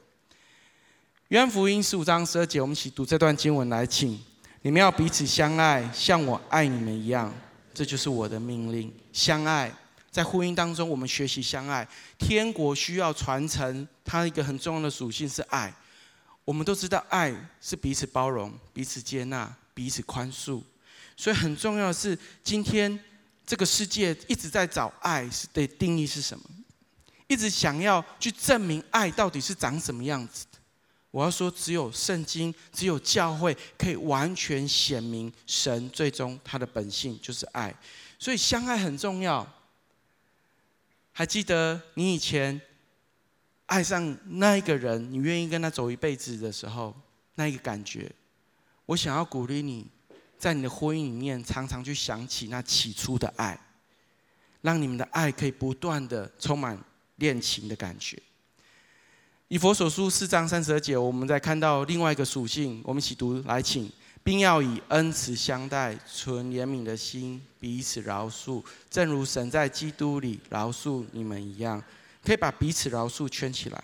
[1.28, 4.20] 约翰福音十五章十二节，我们一起读这段经文来，请
[4.64, 7.32] 你们要彼此相爱，像我爱你们一样，
[7.76, 8.92] 这就是我的命令。
[9.14, 9.72] 相爱，
[10.10, 11.88] 在婚姻当中，我们学习相爱。
[12.18, 15.72] 天国需要传承，它一个很重要的属性是爱。
[16.50, 17.32] 我们都知道，爱
[17.62, 20.60] 是彼此包容、彼此接纳、彼此宽恕，
[21.16, 23.00] 所以很重要的是今天。
[23.46, 26.46] 这个世界一直在找爱是的定义是什么？
[27.28, 30.60] 一直想要去证明爱到底是长什么样子的。
[31.12, 37.76] 我要说，只有圣经，只有教会可以完全显明神最终他的本性就是爱。
[38.20, 39.48] 所以相爱很重要。
[41.12, 42.60] 还记得你以前
[43.70, 46.96] 爱上那一个人，你愿意跟他走一辈子的时候，
[47.36, 48.12] 那一个感觉，
[48.88, 49.88] 我想要鼓励你。
[50.40, 53.60] 在你的婚姻里面，常常去想起那起初的爱，
[54.62, 56.82] 让你们的爱可以不断的充满
[57.18, 58.18] 恋情的感觉。
[59.50, 63.92] 以弗所书四章三十二节，我们再看到另外一个属性，我们一起读来，请，
[64.24, 71.84] 并要以恩慈相待，存怜悯的心，彼此饶恕，正如神在基督里饶恕你们一样。
[72.24, 73.84] 可以把彼此饶恕圈起来。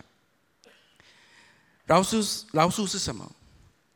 [1.86, 3.32] 饶恕，饶恕是什么？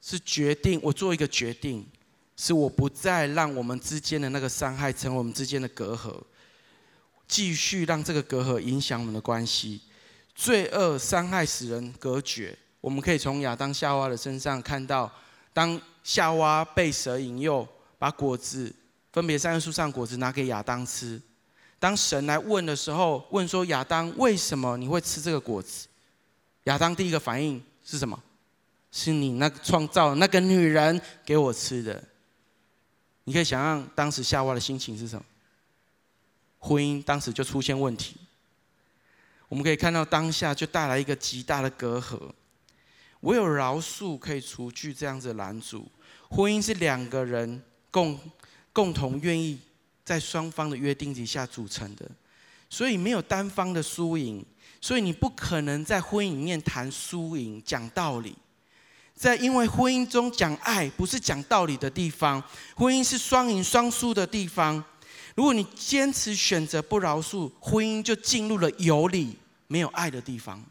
[0.02, 1.88] 是决定，我做一个决定。
[2.42, 6.24] 是我不再让我们之间的那个伤害成为我们之间的隔阂，
[7.28, 9.82] 继续让这个隔阂影响我们的关系。
[10.34, 12.58] 罪恶伤害使人隔绝。
[12.80, 15.12] 我们可以从亚当夏娃的身上看到，
[15.52, 17.68] 当夏娃被蛇引诱，
[17.98, 18.74] 把果子
[19.12, 21.22] 分别三个树上果子拿给亚当吃。
[21.80, 25.88] 当神来问的时候，问说亚当为什么你会吃这个果子？
[26.66, 28.22] 亚当第一个反应是什么？
[28.92, 32.04] 是你那个创造那个女人给我吃的。
[33.24, 35.24] 你可以想象当时夏娃的心情是什么？
[36.58, 38.18] 婚姻当时就出现问题。
[39.48, 42.20] 我们可以看到当下就带来一个极大的隔阂。
[43.22, 45.90] 唯有饶恕可以除去这样子的拦阻。
[46.30, 48.20] 婚姻是两个人共
[48.74, 49.60] 共同愿意。
[50.10, 52.10] 在双方的约定底下组成的，
[52.68, 54.44] 所以没有单方的输赢，
[54.82, 58.36] 所以你不可能在婚姻里面谈输赢、讲道理。
[59.14, 62.42] 在因为婚姻中讲爱不是讲道理的地方，
[62.76, 64.84] 婚姻是双赢双输的地方。
[65.36, 69.38] 如果你坚持选择不饶恕，婚姻就进入了有理
[69.68, 70.66] 没有爱的地方。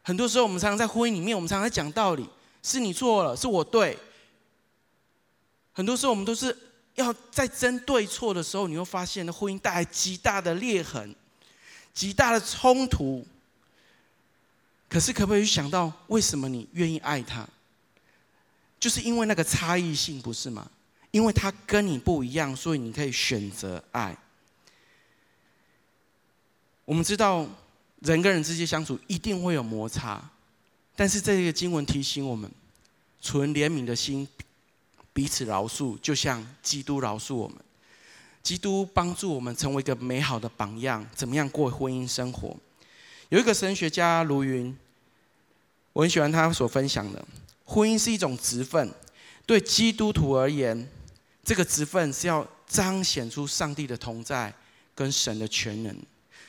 [0.00, 2.26] 很多时候，我们常常在婚姻里面，我们常常在讲道理，
[2.62, 3.98] 是你错了，是我对。
[5.74, 6.56] 很多时候，我们都是。
[6.94, 11.14] 要在争对错的时候，你会发现，婚姻带来极大的裂痕，
[11.94, 13.26] 极大的冲突。
[14.88, 17.48] 可是，可不可以想到，为什么你愿意爱他？
[18.78, 20.70] 就是因为那个差异性，不是吗？
[21.12, 24.16] 因为他跟你不一样，所以你可以选择爱。
[26.84, 27.46] 我们知道，
[28.00, 30.22] 人跟人之间相处一定会有摩擦，
[30.94, 32.50] 但是这个经文提醒我们，
[33.20, 34.28] 存怜悯的心。
[35.12, 37.56] 彼此饶恕，就像基督饶恕我们。
[38.42, 42.56] 基督帮助我们成为一个美好的榜样，怎么样过婚姻生活？
[43.28, 44.76] 有一个神学家卢云，
[45.92, 47.24] 我很喜欢他所分享的：
[47.64, 48.92] 婚姻是一种职分，
[49.46, 50.88] 对基督徒而言，
[51.44, 54.52] 这个职分是要彰显出上帝的同在
[54.94, 55.96] 跟神的全能。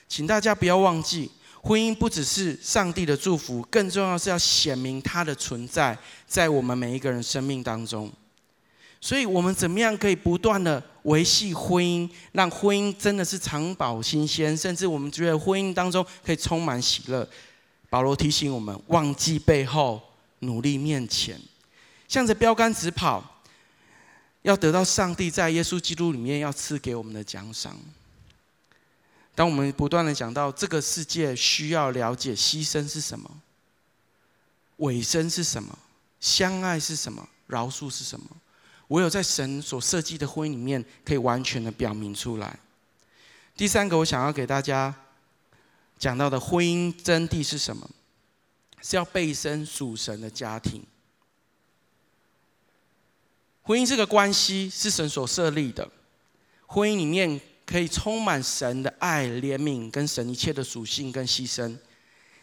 [0.09, 1.29] 请大家不要忘记，
[1.61, 5.95] 婚姻不只是上帝的祝福，更重要是要显明他的存在
[6.25, 8.11] 在我们每一个人生命当中。
[9.03, 17.27] 所以，我们怎么样可以不断的维系婚姻，让婚姻真的是长保新鲜，甚至我们觉得婚姻当中可以充满喜乐。
[17.89, 20.01] 保罗提醒我们：忘记背后，
[20.39, 21.37] 努力面前，
[22.07, 23.41] 向着标杆直跑，
[24.43, 27.77] 要得到上帝在耶稣基督里面要赐给我们的奖赏。
[29.35, 33.29] 当我们不断的讲到这个世界需要了解牺牲是什么，
[34.77, 35.77] 委身是什么，
[36.21, 38.27] 相爱是什么，饶恕是什么。
[38.93, 42.59] 唯有在神所设计的婚姻里面，可以完全的表明出来。
[43.57, 44.93] 第三个，我想要给大家
[45.97, 47.89] 讲到的婚姻真谛是什么？
[48.83, 50.83] 是要背身属神的家庭。
[53.63, 55.89] 婚姻这个关系是神所设立的，
[56.67, 61.75] 婚姻里面可以充满神的爱、怜悯跟神一切的属性跟牺牲。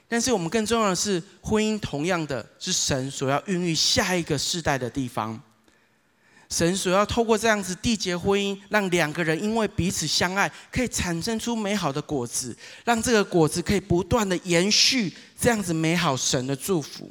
[0.09, 5.41] 但是我们更重要的是，婚姻同样的是神所要孕育下一个世代的地方。
[6.51, 17.09] 神所要透过这样子缔结婚姻，让两个人因为彼此相爱，可以产生出美好的果子，让这个果子可以不断的延续这样子美好神的祝福。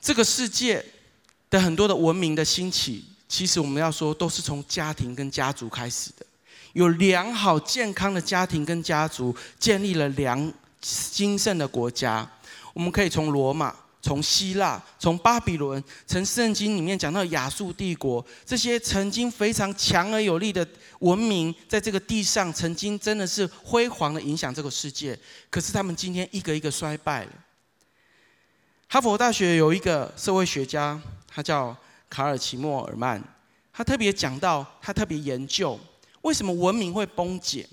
[0.00, 0.82] 这个世界
[1.50, 6.24] 的很多的文明的兴起，其实我们要说都是从家庭跟家族开始的。
[6.72, 10.50] 有良好健康的家庭跟家族，建立了良
[10.80, 12.26] 兴盛的国家。
[12.72, 13.74] 我们可以从罗马。
[14.06, 20.64] 从希腊、从巴比伦、从圣经里面讲到亚述帝国，这些曾经非常强而有力的
[21.00, 25.18] 文明，在这个地上曾经真的是辉煌的影响这个世界。
[25.50, 27.32] 可是他们今天一个一个衰败了。
[28.86, 31.76] 哈佛大学有一个社会学家，他叫
[32.08, 33.20] 卡尔奇莫尔曼，
[33.72, 35.76] 他特别讲到，他特别研究
[36.20, 37.68] 为什么文明会崩解。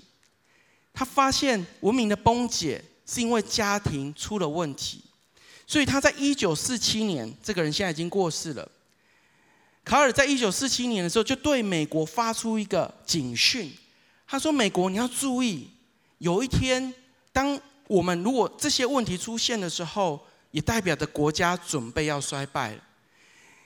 [0.92, 5.03] 他发现文明的崩解是因为家庭出了问题。
[5.66, 8.68] 所以他在一九四七年，这个人现在已经过世了。
[9.84, 13.70] 卡尔在一九四七年的时候，就对美国发出一个警讯，
[14.26, 15.68] 他说：“美国，你要注意，
[16.18, 16.92] 有一天，
[17.32, 22.82] 当我们如果这些问题出现的时候，也代表着国家准备要衰败了。”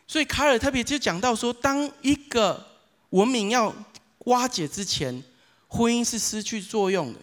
[0.09, 2.67] 所以卡尔特别就讲到说，当一个
[3.11, 3.73] 文明要
[4.21, 5.23] 瓦解之前，
[5.69, 7.21] 婚姻是失去作用的，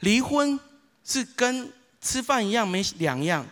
[0.00, 0.58] 离婚
[1.04, 1.72] 是跟
[2.02, 3.46] 吃饭一样没两样。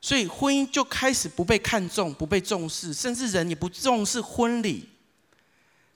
[0.00, 4.88] 所以婚姻就开始不被看重、不被重视，甚至人也不重视婚礼。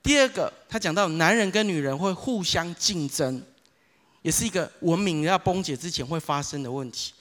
[0.02, 3.42] 第二个，他讲到男人跟女人会互相竞争，
[4.20, 7.14] 也是一个文明要崩解之前会发生的问题。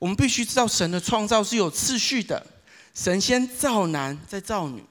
[0.00, 2.44] 我们必须知道，神的创造是有次序的，
[2.92, 4.84] 神先造男，再造女，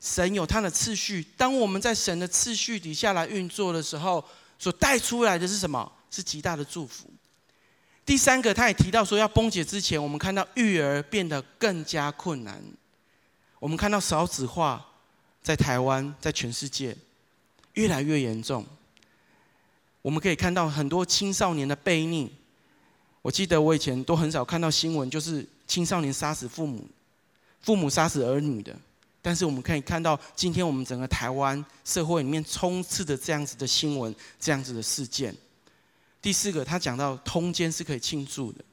[0.00, 1.24] 神有他的次序。
[1.36, 4.24] 当我们在神的次序底下来运作的时候，
[4.58, 5.90] 所带出来的是什么？
[6.10, 7.08] 是极大的祝福。
[8.10, 12.60] 第三个，他也提到说，要崩解之前，我们看到育儿变得更加困难。
[13.60, 14.84] 我们看到少子化
[15.40, 16.96] 在台湾，在全世界
[17.74, 18.66] 越来越严重。
[20.02, 22.34] 我们可以看到很多青少年的悖逆。
[23.22, 26.84] 我记得我以前都很少看到新闻，就是青少年杀死父母、
[27.60, 28.76] 父母杀死儿女的。
[29.22, 35.32] 但是我们可以看到，今天我们整个台湾社会里面充斥着这样子的新闻、这样子的事件。
[36.22, 38.64] 第四个，他讲到通奸是可以庆祝的，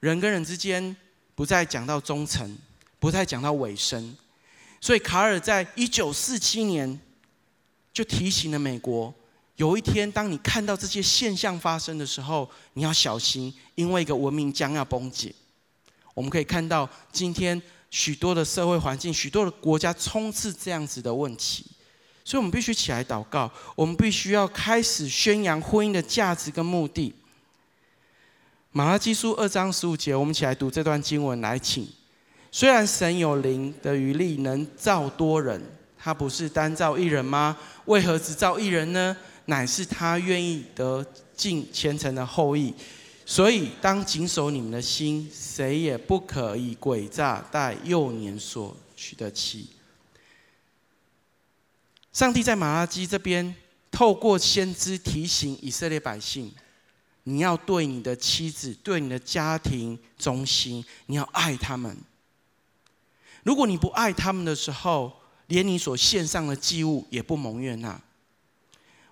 [0.00, 0.96] 人跟人之间
[1.34, 2.56] 不再讲到忠诚，
[2.98, 4.16] 不再讲到委身。
[4.80, 6.98] 所以卡尔在一九四七年
[7.92, 9.12] 就提醒了美国。
[9.56, 15.34] 有一天，当你看到这些现象发生的时候，你要小心，因为一个文明将要崩解。
[16.12, 17.60] 我们可以看到，今天
[17.90, 21.64] 许多的社会环境，许多的国家充斥这样子的问题，
[22.26, 27.14] 所以我们必须起来祷告，我们必须要开始宣扬婚姻的价值跟目的。
[28.72, 31.86] 马拉基书二章十五节，我们起来读这段经文来，请。
[32.50, 35.62] 虽然神有灵的余力，能造多人，
[35.96, 37.56] 他不是单造一人吗？
[37.84, 39.16] 为何只造一人呢？
[39.44, 41.06] 乃是他愿意得
[41.36, 42.74] 尽虔诚的后裔，
[43.24, 49.68] 所以当谨守你们的心，谁也不可以诡诈待幼年所娶的妻。
[52.16, 53.54] 上帝在马拉基这边
[53.90, 56.50] 透过先知提醒以色列百姓：
[57.24, 61.94] 你要对你的妻子、对你的家庭忠心，你要爱他们。
[63.42, 65.12] 如果你不爱他们的时候，
[65.48, 68.00] 连你所献上的祭物也不蒙悦纳。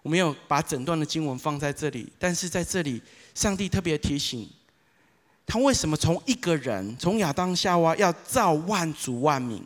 [0.01, 3.03] 我没有把整段的经文放在这里，但是在这里，
[3.35, 4.49] 上帝特别提醒
[5.45, 9.63] 他：为什么从一个人，从亚当夏娃要造万族万民？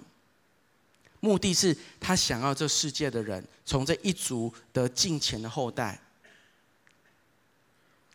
[1.21, 6.01] 目的是他想要这世界的人从这一族得敬虔的后代，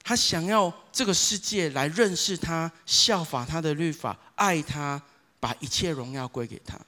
[0.04, 5.02] 他想要这个世界来认识他，效法他的律法，爱他，
[5.40, 6.80] 把一切荣耀归给他。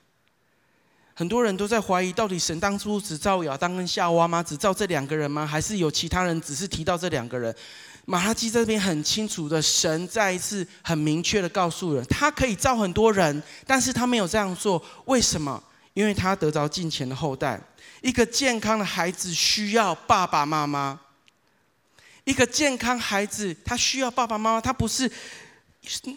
[1.18, 4.44] 很多人都在怀疑，到底神当初只造亚当跟夏娃吗？
[4.44, 5.46] 只造这两个人吗？
[5.46, 7.56] 还是有其他人只是提到这两个人？
[8.04, 14.84] 马拉基这边很清楚的，神再一次很明确的告诉人，他可以造很多人，但是他没有这样做。
[15.06, 15.64] 为什么？
[15.96, 17.60] 因为他得着金钱的后代。
[18.02, 21.00] 一个健康的孩子需要爸爸妈妈。
[22.24, 25.12] 一个健康孩子他需要爸爸妈妈，他不是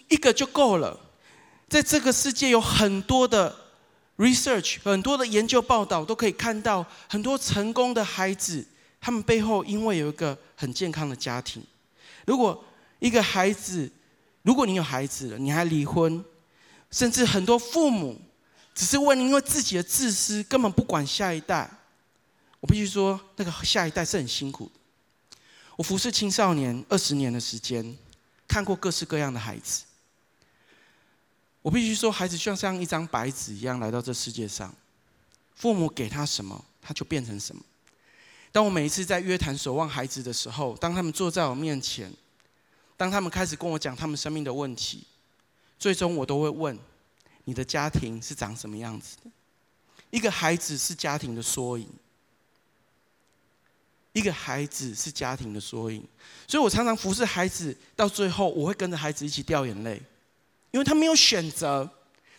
[0.09, 1.01] 一个就够了。
[1.67, 3.65] 在这个世界有很多的。
[4.19, 8.67] Research 很多的研究报道都可以看到，很多成功的孩子，
[9.01, 11.63] 他们背后因为有一个很健康的家庭。
[12.27, 12.65] 如果
[12.99, 13.89] 一个孩子，
[14.43, 16.25] 如果你有孩子了，你还离婚，
[16.91, 18.21] 甚至很多父母
[18.79, 21.69] 只是为因为自己的自私，根本不管下一代。
[22.61, 25.37] 我必须说，那个下一代是很辛苦的。
[25.75, 27.99] 我服侍青少年二十年的时间，
[28.47, 29.83] 看过各式各样的孩子。
[31.61, 34.73] 我必须说，孩子就像一张白纸一样来到这世界上，
[35.57, 37.61] 父母给他什么，他就变成什么。
[38.53, 42.13] 当我每一次在约谈守望孩子的时候，当他们坐在我面前，
[42.97, 45.03] 当他们开始跟我讲他们生命的问题，
[45.81, 46.79] 最终我都会问：
[47.49, 49.31] 你的家庭是长什么样子的？
[50.11, 51.89] 一个孩子是家庭的缩影，
[54.13, 56.07] 一个孩子是家庭的缩影。
[56.47, 59.99] 所以我常常服侍孩子，到最后我会跟着孩子一起掉眼泪。
[60.73, 61.91] 因为他没有选择，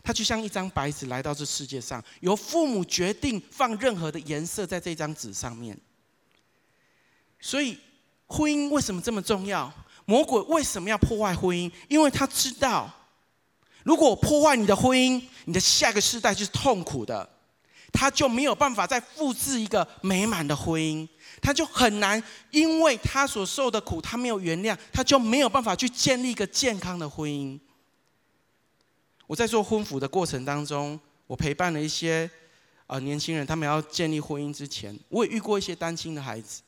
[0.03, 5.75] 他就像一张白纸来到这世界上，由父母决定放任何的颜色在这张纸上面。
[7.39, 7.79] 所以，
[8.27, 9.73] 婚姻为什么这么重要？
[10.05, 11.71] 魔鬼为什么要破坏婚姻？
[11.87, 12.93] 因为他知道，
[13.83, 17.27] 如果破坏你的婚姻，你的下个世代就是痛苦的，
[17.91, 21.07] 他就没有办法再复制一个美满的婚姻，
[21.41, 22.21] 他就很难，
[22.51, 27.59] 因为他所受的苦，他没有原谅，他就没有办法去建立一个健康的婚姻。
[29.25, 32.29] 我在做婚辅的过程当中，我陪伴了一些
[32.87, 36.61] 啊年轻人，他们要建立婚姻之前，我也遇过一些单亲的孩子。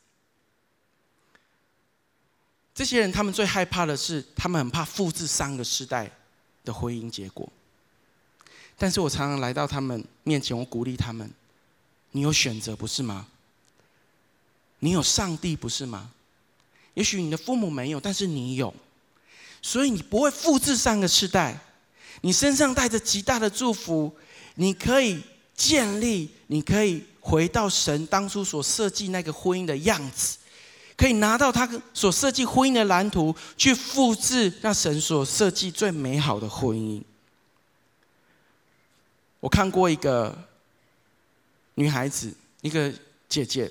[2.74, 6.10] 这些人他们最害怕的是，他们很怕复制上个世代
[6.64, 7.48] 的婚姻结果。
[8.78, 11.30] 但是我常常来到他们面前，我鼓励他们：
[12.10, 13.26] 你有选择不是吗？
[14.80, 16.10] 你有上帝不是吗？
[16.94, 18.74] 也许你的父母没有，但是你有，
[19.62, 21.58] 所以你不会复制上个世代。
[22.20, 24.14] 你身上带着极大的祝福，
[24.56, 25.22] 你可以
[25.56, 30.38] 建立，你可以回到神当初所设计那个婚姻的样子，
[31.02, 37.02] 可以拿到他所设计婚姻的蓝图，去复制那神所设计最美好的婚姻。
[39.40, 40.32] 我看过一个
[41.74, 42.94] 女孩子，一个
[43.28, 43.68] 姐姐，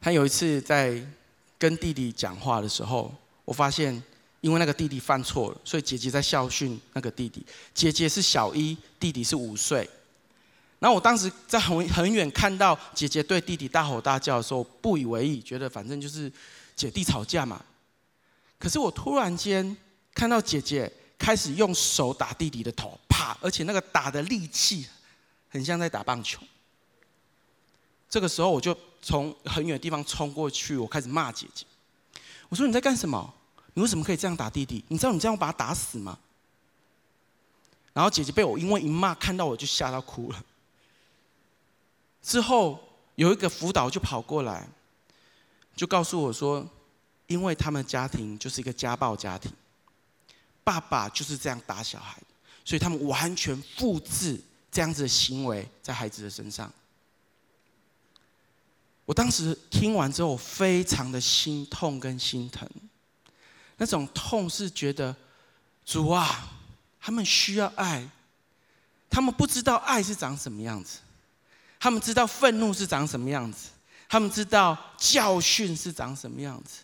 [0.00, 1.00] 她有一次在
[1.56, 3.14] 跟弟弟讲话的时候，
[3.44, 4.02] 我发现，
[4.40, 7.46] 因为那个弟弟犯错了，所以姐姐在校训那个弟弟。
[7.72, 9.88] 姐姐是小一，弟弟是五岁。
[10.78, 16.30] 然后我当时在很很远看到姐姐对弟弟大吼大叫的时候，不以为意，觉得反正就是
[16.74, 17.64] 姐弟吵架嘛。
[18.58, 19.76] 可是我突然间
[20.14, 23.36] 看到姐姐开始用手打弟弟的头，啪！
[23.40, 24.86] 而且那个打的力气
[25.48, 26.40] 很像在打棒球。
[28.08, 31.64] 这个时候我就从很远的地方冲过去，我开始骂姐姐。
[32.48, 33.34] 我说：“你在干什么？
[33.74, 34.84] 你为什么可以这样打弟弟？
[34.88, 36.18] 你知道你这样把他打死吗？”
[37.92, 40.44] 然后姐姐被我因为一骂，看到我就吓到哭了。
[42.26, 42.76] 之后
[43.14, 44.68] 有一个辅导就跑过来，
[45.76, 46.68] 就告诉我说，
[47.28, 49.52] 因为他们家庭就是一个家暴家庭，
[50.64, 52.20] 爸爸就是这样打小孩，
[52.64, 54.40] 所以他们完全复制
[54.72, 56.70] 这样子的行为在孩子的身上。
[59.04, 62.68] 我当时听完之后，非常的心痛跟心疼，
[63.76, 65.14] 那种痛是觉得
[65.84, 66.50] 主啊，
[67.00, 68.10] 他们需要爱，
[69.08, 70.98] 他们不知道爱是长什么样子。
[71.86, 73.68] 他们知道愤怒是长什么样子，
[74.08, 76.80] 他们知道教训是长什么样子，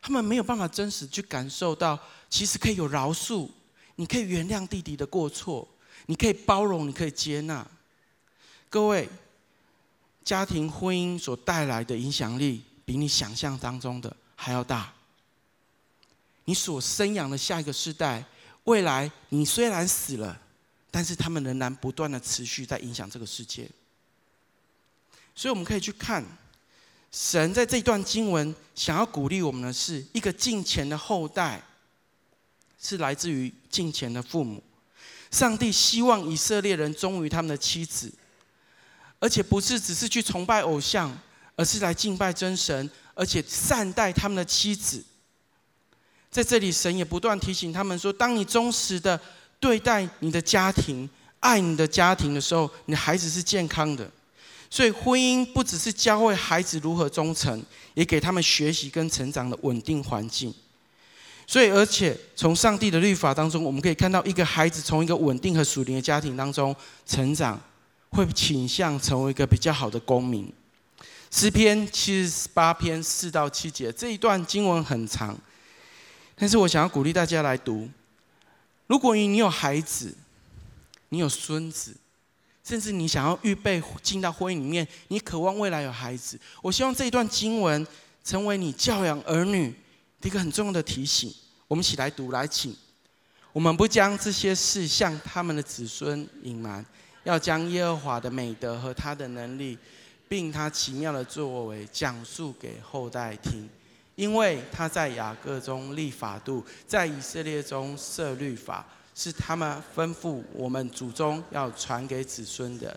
[0.00, 1.98] 他们没有办法真实去感受到，
[2.30, 3.50] 其实可以有饶恕，
[3.96, 5.66] 你可以原谅弟弟的过错，
[6.06, 7.66] 你可以包容，你可以接纳。
[8.70, 9.08] 各位，
[10.22, 14.92] 家庭婚姻所带来的影响力，比你想象当中的还要大。
[16.44, 18.24] 你所生养的下一个世代，
[18.62, 20.40] 未来你虽然死了，
[20.92, 23.68] 但是他们仍然不断的持续在影响这个世界。
[25.38, 26.24] 所以我们可以去看，
[27.12, 31.62] 神在这段经文想要鼓励我们的是，一个敬虔的后代，
[32.82, 34.60] 是来自于敬虔的父母。
[35.30, 38.12] 上帝希望以色列人忠于他们的妻子，
[39.20, 41.16] 而且不是只是去崇拜偶像，
[41.54, 45.04] 而是来敬拜真神，而且善待他们的妻子。
[46.32, 49.20] 在这里，神也不断提醒他们说：当你忠实的
[49.60, 51.08] 对待你的家庭，
[51.38, 54.10] 爱你的家庭的时候，你的孩子是健康的。
[54.70, 57.62] 所以，婚姻不只是教会孩子如何忠诚，
[57.94, 60.52] 也给他们学习跟成长的稳定环境。
[61.46, 67.58] 所以，而且从上帝的律法当中，我们可以看到，一个孩子从一个稳定和属灵的家庭当中成长，
[68.10, 70.52] 会倾向成为一个比较好的公民。
[71.30, 75.34] 诗篇七十八篇四到七节这一段经文很长，
[76.36, 77.88] 但是我想要鼓励大家来读。
[78.86, 80.14] 如果你有孩子，
[81.08, 81.96] 你有孙子。
[82.68, 86.38] 甚至你想要预备进到婚姻里面，你渴望未来有孩子。
[86.60, 87.86] 我希望这一段经文
[88.22, 89.70] 成为你教养儿女
[90.20, 91.32] 的一个很重要的提醒。
[91.66, 92.76] 我们一起来读，来请。
[93.54, 96.84] 我们不将这些事向他们的子孙隐瞒，
[97.24, 99.78] 要将耶和华的美德和他的能力，
[100.28, 103.66] 并他奇妙的作为讲述给后代听，
[104.14, 108.86] 因为他在雅各中立法度，在以色列中设律法。
[109.18, 112.96] 是他们吩咐我们祖宗要传给子孙的，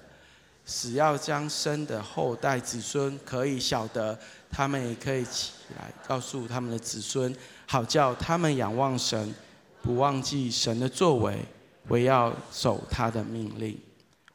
[0.63, 4.15] 死要将生的后代子孙可以晓得，
[4.47, 9.33] 他们也可以起来告诉他们的子孙，好叫他们仰望神，
[9.81, 11.43] 不忘记神的作为，
[11.87, 13.75] 惟要守他的命令。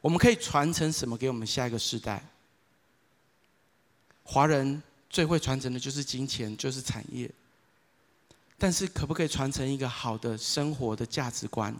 [0.01, 2.21] 我们可以传承什么给我们下一个世代？
[4.23, 7.31] 华人最会传承的就是金钱，就是产业。
[8.59, 11.75] 但是，可不可以传承一个好的生活的价值观，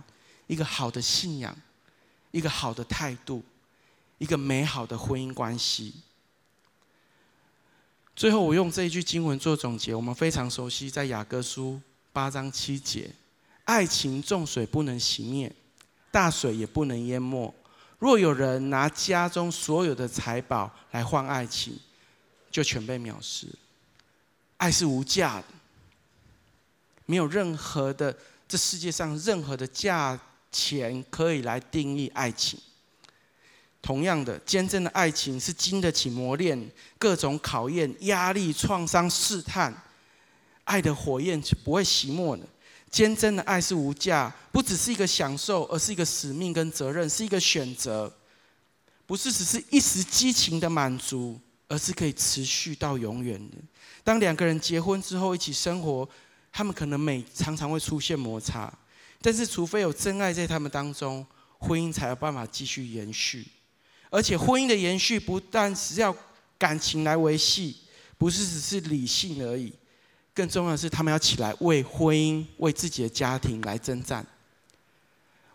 [0.46, 1.56] 一个好的信仰，
[2.30, 3.44] 一个好的态度，
[4.20, 5.96] 一个美好的婚姻关系？
[8.16, 9.96] 最后，我用这一句经文做总结。
[9.96, 11.82] 我们非常熟悉，在雅各书
[12.14, 13.10] 八章七节
[13.66, 15.52] ：“爱情重水不能熄灭，
[16.12, 17.52] 大水也不能淹没。
[17.98, 21.80] 若有人拿家中所有的财宝来换爱情，
[22.52, 23.48] 就全被藐视。
[24.58, 25.46] 爱是无价的。”
[27.08, 28.16] 没有任何的
[28.48, 30.18] 这世界上任何的价
[30.52, 32.60] 钱可以来定义爱情。
[33.82, 39.74] 同样的，坚贞的爱情是经得起磨练、各种考验、压力、创伤、试探。
[40.66, 42.46] 爱的火焰是不会熄没的。
[42.92, 48.14] 坚贞的爱是无价，不只是一个享受，而是一个使命跟责任，是一个选择。
[49.06, 51.40] 不是只是一时激情的满足，
[51.70, 53.56] 而是可以持续到永远的。
[54.04, 56.08] 当两个人结婚之后一起生活。
[56.58, 58.74] 他们可能每常常会出现摩擦，
[59.22, 61.24] 但是除非有真爱在他们当中，
[61.60, 63.46] 婚姻才有办法继续延续。
[64.10, 66.16] 而且婚姻的延续不但是要
[66.58, 67.78] 感情来维系，
[68.18, 69.72] 不是只是理性而已，
[70.34, 74.26] 更重要的是他们要起来为婚姻、为自己的家庭来征战。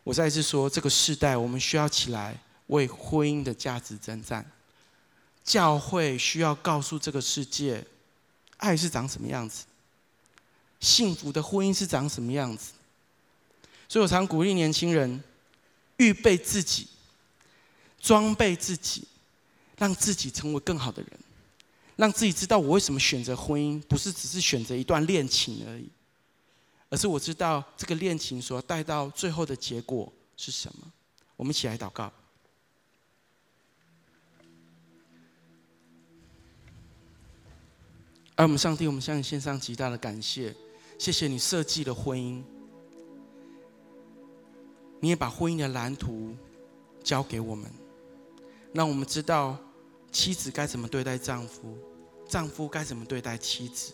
[0.04, 4.48] 我再一次说，这个世代我们需要起来为婚姻的价值征战。
[5.42, 7.84] 教会需要告诉这个世界，
[8.58, 9.64] 爱是长什么样子。
[10.82, 12.72] 幸福的婚姻是长什么样子。
[13.88, 15.22] 所以我常鼓励年轻人，
[15.98, 16.88] 预备自己，
[18.00, 19.06] 装备自己，
[19.78, 21.10] 让自己成为更好的人，
[21.94, 25.88] 让自己知道我为什么选择婚姻，不是只是选择一段恋情而已，
[26.88, 30.92] 而是我知道这个恋情所带到最后的结果是什么。
[31.36, 32.12] 我们一起来祷告。
[38.34, 40.56] 而我们上帝，我们向你献上极大的感谢，
[41.02, 42.40] 谢谢你设计了婚姻。
[45.00, 46.32] 你也把婚姻的蓝图
[47.02, 47.68] 交给我们，
[48.72, 49.58] 让我们知道
[50.12, 51.76] 妻子该怎么对待丈夫，
[52.28, 53.92] 丈夫该怎么对待妻子，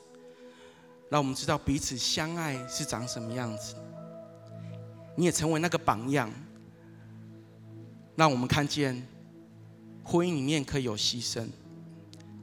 [1.08, 3.74] 让我们知道彼此相爱是长什么样子。
[5.16, 6.30] 你也成为那个榜样，
[8.16, 9.02] 让我们看见
[10.04, 11.48] 婚姻里面可以有牺牲，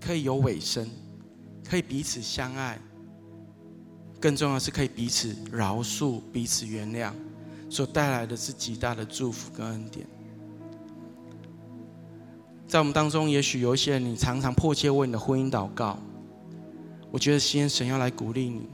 [0.02, 0.90] 可以有委身，
[1.64, 2.82] 可以彼此相爱，
[4.26, 7.12] 更重要的是可以彼此饶恕、彼此原谅。
[7.70, 10.04] 所带来的是极大的祝福跟恩典。
[12.68, 16.00] 在我们当中，也许有一些人，你常常迫切为你的婚姻祷告。
[17.12, 18.68] 我觉得今天神要来鼓励你，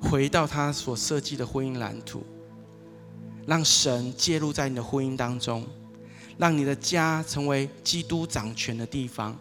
[0.00, 2.24] 回到他所设计的婚姻蓝图，
[3.46, 5.64] 让神介入在你的婚姻当中，
[6.38, 9.38] 让你的家成为基督掌权的地方。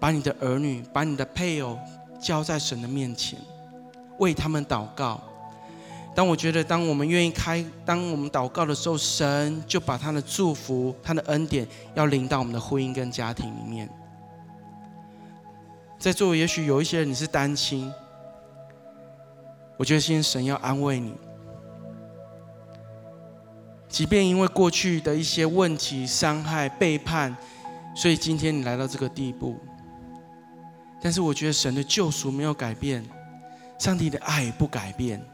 [0.00, 1.78] 把你的儿女、把你的配偶
[2.20, 3.38] 交在神的面前，
[4.18, 5.20] 为他们祷告。
[6.14, 11.64] 当我觉得，当我们愿意开，当我们祷告的时候，神就把他的祝福、他的恩典
[11.94, 13.88] 要临到我们的婚姻跟家庭里面。
[15.96, 17.92] 在座也许有一些人你是单亲，
[19.76, 21.14] 我觉得今天神要安慰你，
[23.88, 27.36] 即便因为过去的一些问题、伤害、背叛，
[27.94, 29.56] 所以今天你来到这个地步，
[31.00, 33.04] 但是我觉得神的救赎没有改变，
[33.78, 35.24] 上帝的爱不改变。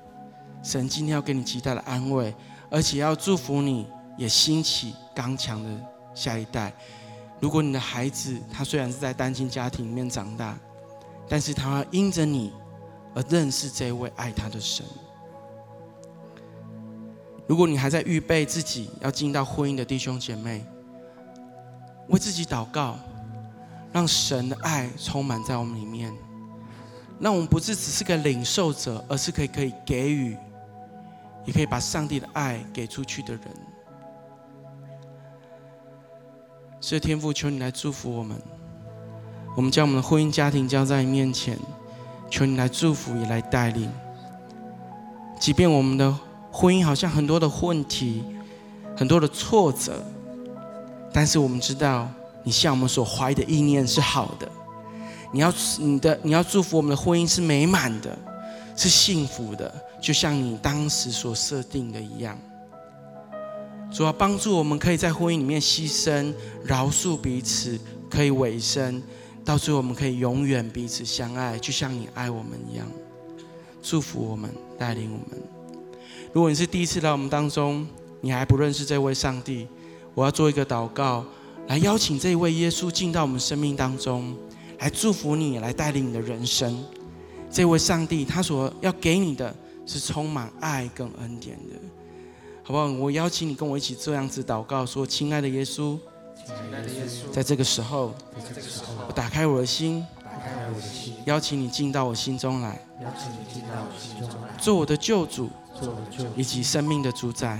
[0.62, 2.34] 神今天要给你极大的安慰，
[2.70, 3.86] 而且要祝福你，
[4.16, 5.70] 也兴起刚强的
[6.14, 6.72] 下一代。
[7.40, 10.58] 如果你的孩子他虽然是在单亲家庭里面长大，
[11.28, 12.52] 但是他要因着你
[13.14, 14.84] 而认识这位爱他的神。
[17.46, 20.64] 如果你还在预备自己要进到婚姻的弟兄姐妹，
[22.08, 22.98] 为自己祷告，
[23.94, 26.12] 让神的爱充满在我们里面，
[27.18, 30.36] 让我们不是只是个领受者，而是可以可以给予。
[31.46, 33.42] 也可以把上帝的爱给出去的人，
[36.80, 38.34] 所以天父，求你来祝福我们。
[39.54, 41.58] 我们将我们的婚姻家庭交在你面前，
[42.30, 43.92] 求你来祝福，也来带领。
[45.38, 46.18] 即便我们的
[46.50, 48.24] 婚姻好像很多的问题、
[48.96, 50.02] 很多的挫折，
[51.12, 52.08] 但是我们知道，
[52.44, 54.48] 你向我们所怀的意念是好的。
[55.32, 58.16] 你要你的你要祝福我们的婚姻是美满的，
[58.76, 59.74] 是幸福的。
[60.00, 62.38] 就像你当时所设定的一样，
[63.90, 66.32] 主要帮助我们可以在婚姻里面牺牲、
[66.62, 67.80] 饶恕彼此，
[68.10, 69.02] 可以委身，
[69.44, 72.86] 到最后我们可以永远彼此相爱，就像你爱我们一样。
[73.82, 75.42] 祝福我们，带领我们。
[76.32, 77.86] 如果你是第一次来我们当中，
[78.20, 79.66] 你还不认识这位上帝，
[80.14, 81.24] 我要做一个祷告，
[81.68, 84.36] 来邀请这一位耶稣进到我们生命当中，
[84.78, 86.84] 来祝福你，来带领你的人生。
[87.50, 89.54] 这位上帝，他所要给你的。
[89.86, 91.74] 是充满爱跟恩典的，
[92.62, 92.86] 好不好？
[92.86, 95.98] 我邀请你跟我一起这样子祷告，说：“亲爱的耶稣，
[97.30, 98.14] 在这个时候，
[99.06, 100.02] 我打开我的心，
[101.26, 102.82] 邀请你进到我心中来，
[104.58, 105.50] 做我的救主，
[106.36, 107.58] 以及生命的主宰，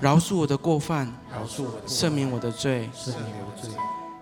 [0.00, 3.70] 饶恕我的过犯，饶恕我的赦免我的罪，赦免我的罪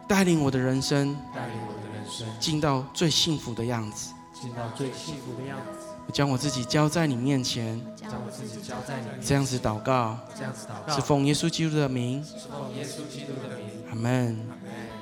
[0.06, 5.88] 带领我的人生，带领我的人生进到最幸福的样子。”进到最幸福的样子。
[6.06, 14.38] 我将我自己交在你面前，将我自己交在你，这样子祷告，这样子祷告，是奉耶稣基督的名，是奉耶稣基督的名，阿门。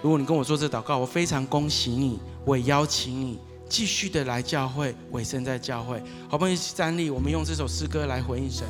[0.01, 3.39] 如果你跟我做这祷告，我非常恭喜你，我也邀请你
[3.69, 8.67] 继续的来教会，委身在教会，好不容易站立，我们用这首诗歌来回应神。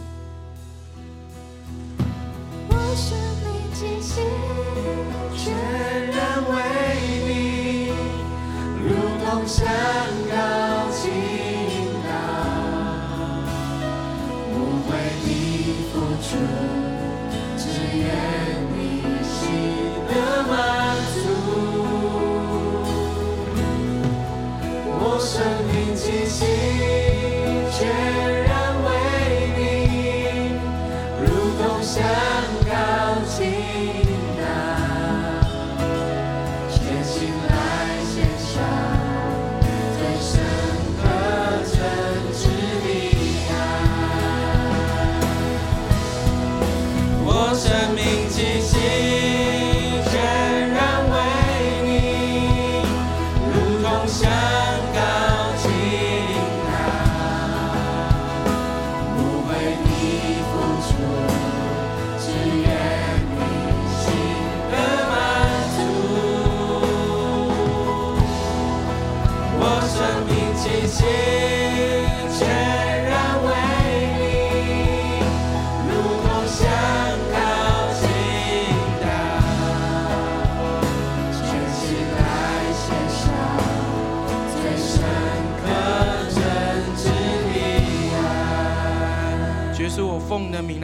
[2.70, 4.20] 我生命气息
[5.36, 5.52] 全
[6.10, 6.54] 然为
[7.26, 7.92] 你，
[8.82, 8.94] 如
[9.24, 9.66] 同香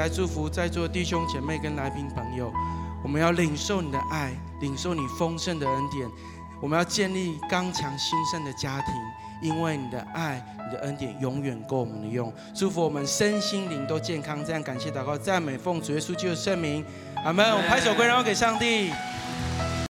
[0.03, 2.53] 来祝福在座弟兄姐妹跟来宾朋友，
[3.05, 6.11] 我们要领受你的爱，领受你丰盛的恩典。
[6.61, 8.93] 我们要建立刚强兴盛的家庭，
[9.41, 12.35] 因为你的爱、你的恩典永远够我们的用。
[12.53, 16.85] 祝福我们身心灵都健康，这样感谢祷告赞美奉主耶稣基督的圣名，
[17.25, 17.49] 阿门。
[17.53, 18.91] 我们拍手归荣耀给上帝。